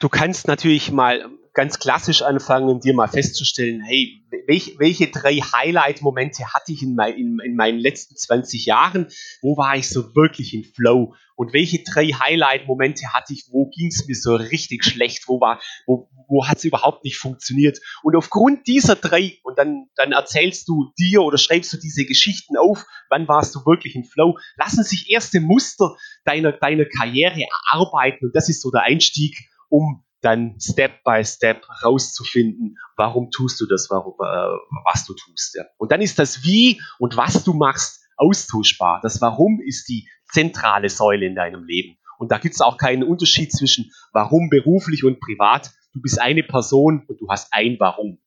Du 0.03 0.09
kannst 0.09 0.49
natürlich 0.49 0.91
mal 0.91 1.31
ganz 1.55 1.79
klassisch 1.79 2.23
anfangen, 2.23 2.81
dir 2.81 2.93
mal 2.93 3.07
festzustellen, 3.07 3.81
hey, 3.85 4.21
welch, 4.49 4.75
welche 4.79 5.07
drei 5.07 5.37
Highlight-Momente 5.37 6.53
hatte 6.53 6.73
ich 6.73 6.83
in, 6.83 6.97
mein, 6.97 7.15
in, 7.15 7.39
in, 7.39 7.55
meinen 7.55 7.79
letzten 7.79 8.17
20 8.17 8.67
Jahren? 8.67 9.07
Wo 9.43 9.57
war 9.57 9.77
ich 9.77 9.89
so 9.89 10.17
wirklich 10.17 10.55
in 10.55 10.65
Flow? 10.65 11.15
Und 11.37 11.53
welche 11.53 11.85
drei 11.85 12.07
Highlight-Momente 12.07 13.13
hatte 13.13 13.33
ich? 13.33 13.45
Wo 13.53 13.71
ging 13.71 13.91
es 13.91 14.05
mir 14.09 14.17
so 14.17 14.35
richtig 14.35 14.85
schlecht? 14.85 15.29
Wo 15.29 15.41
war, 15.41 15.61
wo, 15.87 16.11
wo 16.27 16.49
hat 16.49 16.59
es 16.59 16.65
überhaupt 16.65 17.05
nicht 17.05 17.19
funktioniert? 17.19 17.79
Und 18.03 18.17
aufgrund 18.17 18.67
dieser 18.67 18.97
drei, 18.97 19.39
und 19.45 19.57
dann, 19.57 19.87
dann 19.95 20.11
erzählst 20.11 20.67
du 20.67 20.91
dir 20.99 21.23
oder 21.23 21.39
schreibst 21.39 21.73
du 21.75 21.77
diese 21.77 22.07
Geschichten 22.07 22.57
auf, 22.57 22.85
wann 23.09 23.29
warst 23.29 23.55
du 23.55 23.61
wirklich 23.65 23.95
in 23.95 24.05
Flow, 24.05 24.37
lassen 24.57 24.83
sich 24.83 25.11
erste 25.11 25.39
Muster 25.39 25.95
deiner, 26.25 26.51
deiner 26.51 26.87
Karriere 26.87 27.41
erarbeiten. 27.71 28.27
Und 28.27 28.35
das 28.35 28.49
ist 28.49 28.63
so 28.63 28.73
der 28.73 28.83
Einstieg, 28.83 29.37
um 29.73 30.05
dann 30.21 30.55
Step 30.61 31.03
by 31.03 31.25
Step 31.25 31.67
rauszufinden, 31.83 32.77
warum 32.97 33.31
tust 33.31 33.61
du 33.61 33.67
das, 33.67 33.89
warum, 33.91 34.15
äh, 34.21 34.85
was 34.85 35.05
du 35.05 35.15
tust. 35.15 35.57
Ja. 35.57 35.65
Und 35.79 35.91
dann 35.91 36.01
ist 36.01 36.19
das 36.19 36.45
Wie 36.45 36.81
und 36.99 37.17
was 37.17 37.43
du 37.43 37.55
machst 37.55 38.01
austauschbar. 38.17 39.01
Das 39.03 39.21
Warum 39.21 39.61
ist 39.61 39.89
die 39.89 40.09
zentrale 40.31 40.89
Säule 40.89 41.27
in 41.27 41.35
deinem 41.35 41.65
Leben. 41.65 41.97
Und 42.19 42.31
da 42.31 42.39
gibt 42.39 42.55
es 42.55 42.61
auch 42.61 42.77
keinen 42.77 43.03
Unterschied 43.03 43.51
zwischen 43.51 43.91
Warum 44.13 44.49
beruflich 44.49 45.03
und 45.03 45.19
privat. 45.19 45.73
Du 45.93 46.01
bist 46.01 46.21
eine 46.21 46.45
Person 46.45 47.05
und 47.09 47.21
du 47.21 47.27
hast 47.29 47.49
ein 47.51 47.77
Warum. 47.81 48.19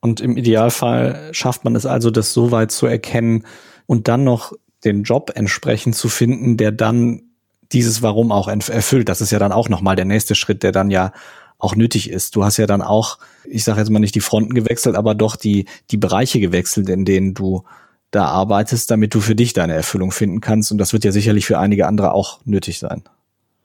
Und 0.00 0.20
im 0.20 0.36
Idealfall 0.36 1.32
schafft 1.32 1.62
man 1.62 1.76
es 1.76 1.86
also, 1.86 2.10
das 2.10 2.32
so 2.32 2.50
weit 2.50 2.72
zu 2.72 2.86
erkennen 2.86 3.46
und 3.86 4.08
dann 4.08 4.24
noch 4.24 4.52
den 4.82 5.04
Job 5.04 5.30
entsprechend 5.34 5.94
zu 5.94 6.08
finden, 6.08 6.56
der 6.56 6.72
dann 6.72 7.29
dieses 7.72 8.02
Warum 8.02 8.32
auch 8.32 8.48
erfüllt. 8.48 9.08
Das 9.08 9.20
ist 9.20 9.30
ja 9.30 9.38
dann 9.38 9.52
auch 9.52 9.68
nochmal 9.68 9.96
der 9.96 10.04
nächste 10.04 10.34
Schritt, 10.34 10.62
der 10.62 10.72
dann 10.72 10.90
ja 10.90 11.12
auch 11.58 11.76
nötig 11.76 12.10
ist. 12.10 12.36
Du 12.36 12.44
hast 12.44 12.56
ja 12.56 12.66
dann 12.66 12.82
auch, 12.82 13.18
ich 13.44 13.64
sage 13.64 13.80
jetzt 13.80 13.90
mal 13.90 13.98
nicht 13.98 14.14
die 14.14 14.20
Fronten 14.20 14.54
gewechselt, 14.54 14.96
aber 14.96 15.14
doch 15.14 15.36
die, 15.36 15.66
die 15.90 15.98
Bereiche 15.98 16.40
gewechselt, 16.40 16.88
in 16.88 17.04
denen 17.04 17.34
du 17.34 17.64
da 18.10 18.24
arbeitest, 18.26 18.90
damit 18.90 19.14
du 19.14 19.20
für 19.20 19.36
dich 19.36 19.52
deine 19.52 19.74
Erfüllung 19.74 20.10
finden 20.10 20.40
kannst. 20.40 20.72
Und 20.72 20.78
das 20.78 20.92
wird 20.92 21.04
ja 21.04 21.12
sicherlich 21.12 21.46
für 21.46 21.58
einige 21.58 21.86
andere 21.86 22.12
auch 22.12 22.40
nötig 22.44 22.78
sein. 22.78 23.04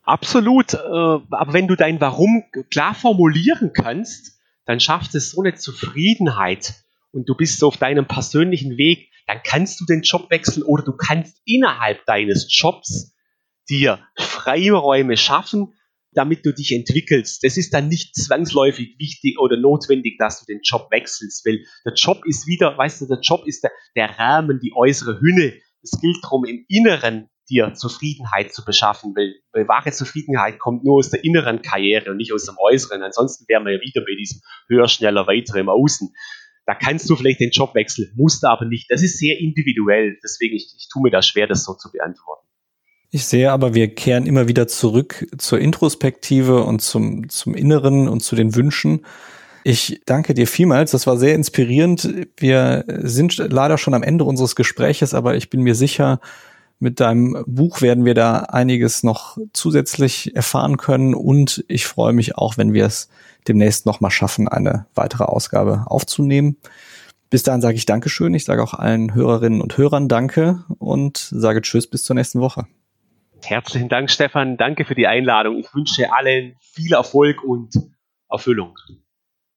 Absolut. 0.03 0.73
Äh, 0.73 0.77
aber 0.77 1.53
wenn 1.53 1.67
du 1.67 1.75
dein 1.75 1.99
Warum 1.99 2.43
klar 2.69 2.93
formulieren 2.93 3.71
kannst, 3.73 4.39
dann 4.65 4.79
schafft 4.79 5.15
es 5.15 5.31
so 5.31 5.41
eine 5.41 5.55
Zufriedenheit 5.55 6.75
und 7.11 7.27
du 7.27 7.35
bist 7.35 7.59
so 7.59 7.67
auf 7.67 7.77
deinem 7.77 8.07
persönlichen 8.07 8.77
Weg, 8.77 9.09
dann 9.27 9.39
kannst 9.43 9.79
du 9.79 9.85
den 9.85 10.01
Job 10.01 10.29
wechseln 10.29 10.63
oder 10.63 10.83
du 10.83 10.93
kannst 10.93 11.41
innerhalb 11.45 12.05
deines 12.05 12.47
Jobs 12.49 13.14
dir 13.69 13.99
Freiräume 14.17 15.17
schaffen, 15.17 15.73
damit 16.15 16.45
du 16.45 16.53
dich 16.53 16.71
entwickelst. 16.71 17.43
Das 17.43 17.57
ist 17.57 17.73
dann 17.73 17.89
nicht 17.89 18.15
zwangsläufig 18.15 18.95
wichtig 18.97 19.37
oder 19.39 19.57
notwendig, 19.57 20.17
dass 20.17 20.39
du 20.39 20.45
den 20.45 20.61
Job 20.63 20.87
wechselst, 20.91 21.45
weil 21.45 21.63
der 21.85 21.93
Job 21.93 22.21
ist 22.25 22.47
wieder, 22.47 22.77
weißt 22.77 23.01
du, 23.01 23.07
der 23.07 23.19
Job 23.19 23.45
ist 23.45 23.63
der, 23.63 23.71
der 23.95 24.17
Rahmen, 24.17 24.59
die 24.61 24.73
äußere 24.73 25.19
Hülle. 25.19 25.53
Es 25.83 25.99
gilt 25.99 26.17
darum, 26.23 26.45
im 26.45 26.65
Inneren 26.67 27.29
dir 27.49 27.73
Zufriedenheit 27.73 28.53
zu 28.53 28.65
beschaffen, 28.65 29.13
weil, 29.15 29.35
weil 29.51 29.67
wahre 29.67 29.91
Zufriedenheit 29.91 30.57
kommt 30.57 30.83
nur 30.83 30.95
aus 30.97 31.11
der 31.11 31.23
inneren 31.23 31.61
Karriere 31.61 32.11
und 32.11 32.17
nicht 32.17 32.33
aus 32.33 32.45
dem 32.45 32.55
Äußeren. 32.57 33.03
Ansonsten 33.03 33.45
wären 33.47 33.65
wir 33.65 33.73
ja 33.73 33.81
wieder 33.81 34.01
bei 34.01 34.15
diesem 34.17 34.41
höher, 34.67 34.87
schneller, 34.87 35.27
weiter 35.27 35.55
im 35.55 35.69
Außen. 35.69 36.13
Da 36.65 36.73
kannst 36.73 37.07
du 37.09 37.15
vielleicht 37.15 37.39
den 37.39 37.51
Job 37.51 37.75
wechseln, 37.75 38.11
musst 38.15 38.41
du 38.41 38.47
aber 38.47 38.65
nicht. 38.65 38.89
Das 38.89 39.03
ist 39.03 39.19
sehr 39.19 39.39
individuell. 39.39 40.17
Deswegen, 40.23 40.55
ich, 40.55 40.73
ich 40.75 40.87
tue 40.91 41.03
mir 41.03 41.11
da 41.11 41.21
schwer, 41.21 41.45
das 41.45 41.63
so 41.63 41.75
zu 41.75 41.91
beantworten. 41.91 42.44
Ich 43.11 43.25
sehe 43.25 43.51
aber, 43.51 43.73
wir 43.73 43.93
kehren 43.93 44.25
immer 44.25 44.47
wieder 44.47 44.67
zurück 44.67 45.27
zur 45.37 45.59
Introspektive 45.59 46.63
und 46.63 46.81
zum, 46.81 47.29
zum 47.29 47.55
Inneren 47.55 48.07
und 48.09 48.21
zu 48.21 48.35
den 48.35 48.55
Wünschen. 48.55 49.05
Ich 49.63 50.01
danke 50.05 50.33
dir 50.33 50.47
vielmals. 50.47 50.91
Das 50.91 51.07
war 51.07 51.17
sehr 51.17 51.33
inspirierend. 51.33 52.27
Wir 52.37 52.85
sind 52.87 53.37
leider 53.37 53.77
schon 53.77 53.93
am 53.93 54.03
Ende 54.03 54.23
unseres 54.23 54.55
Gespräches, 54.55 55.13
aber 55.13 55.35
ich 55.35 55.49
bin 55.49 55.61
mir 55.61 55.75
sicher, 55.75 56.19
mit 56.79 56.99
deinem 56.99 57.43
Buch 57.47 57.81
werden 57.81 58.05
wir 58.05 58.13
da 58.13 58.39
einiges 58.39 59.01
noch 59.03 59.37
zusätzlich 59.53 60.35
erfahren 60.35 60.77
können 60.77 61.15
und 61.15 61.63
ich 61.67 61.87
freue 61.87 62.13
mich 62.13 62.37
auch, 62.37 62.57
wenn 62.57 62.73
wir 62.73 62.85
es 62.85 63.09
demnächst 63.47 63.85
noch 63.85 64.01
mal 64.01 64.11
schaffen, 64.11 64.47
eine 64.47 64.85
weitere 64.93 65.23
Ausgabe 65.23 65.85
aufzunehmen. 65.87 66.57
Bis 67.29 67.43
dahin 67.43 67.61
sage 67.61 67.75
ich 67.75 67.85
Dankeschön. 67.85 68.33
Ich 68.33 68.45
sage 68.45 68.61
auch 68.61 68.73
allen 68.73 69.13
Hörerinnen 69.13 69.61
und 69.61 69.77
Hörern 69.77 70.07
Danke 70.07 70.63
und 70.77 71.17
sage 71.17 71.61
Tschüss 71.61 71.87
bis 71.87 72.03
zur 72.03 72.15
nächsten 72.15 72.39
Woche. 72.39 72.67
Herzlichen 73.43 73.89
Dank, 73.89 74.09
Stefan. 74.09 74.57
Danke 74.57 74.85
für 74.85 74.95
die 74.95 75.07
Einladung. 75.07 75.57
Ich 75.57 75.73
wünsche 75.73 76.11
allen 76.13 76.55
viel 76.59 76.93
Erfolg 76.93 77.43
und 77.43 77.73
Erfüllung. 78.29 78.75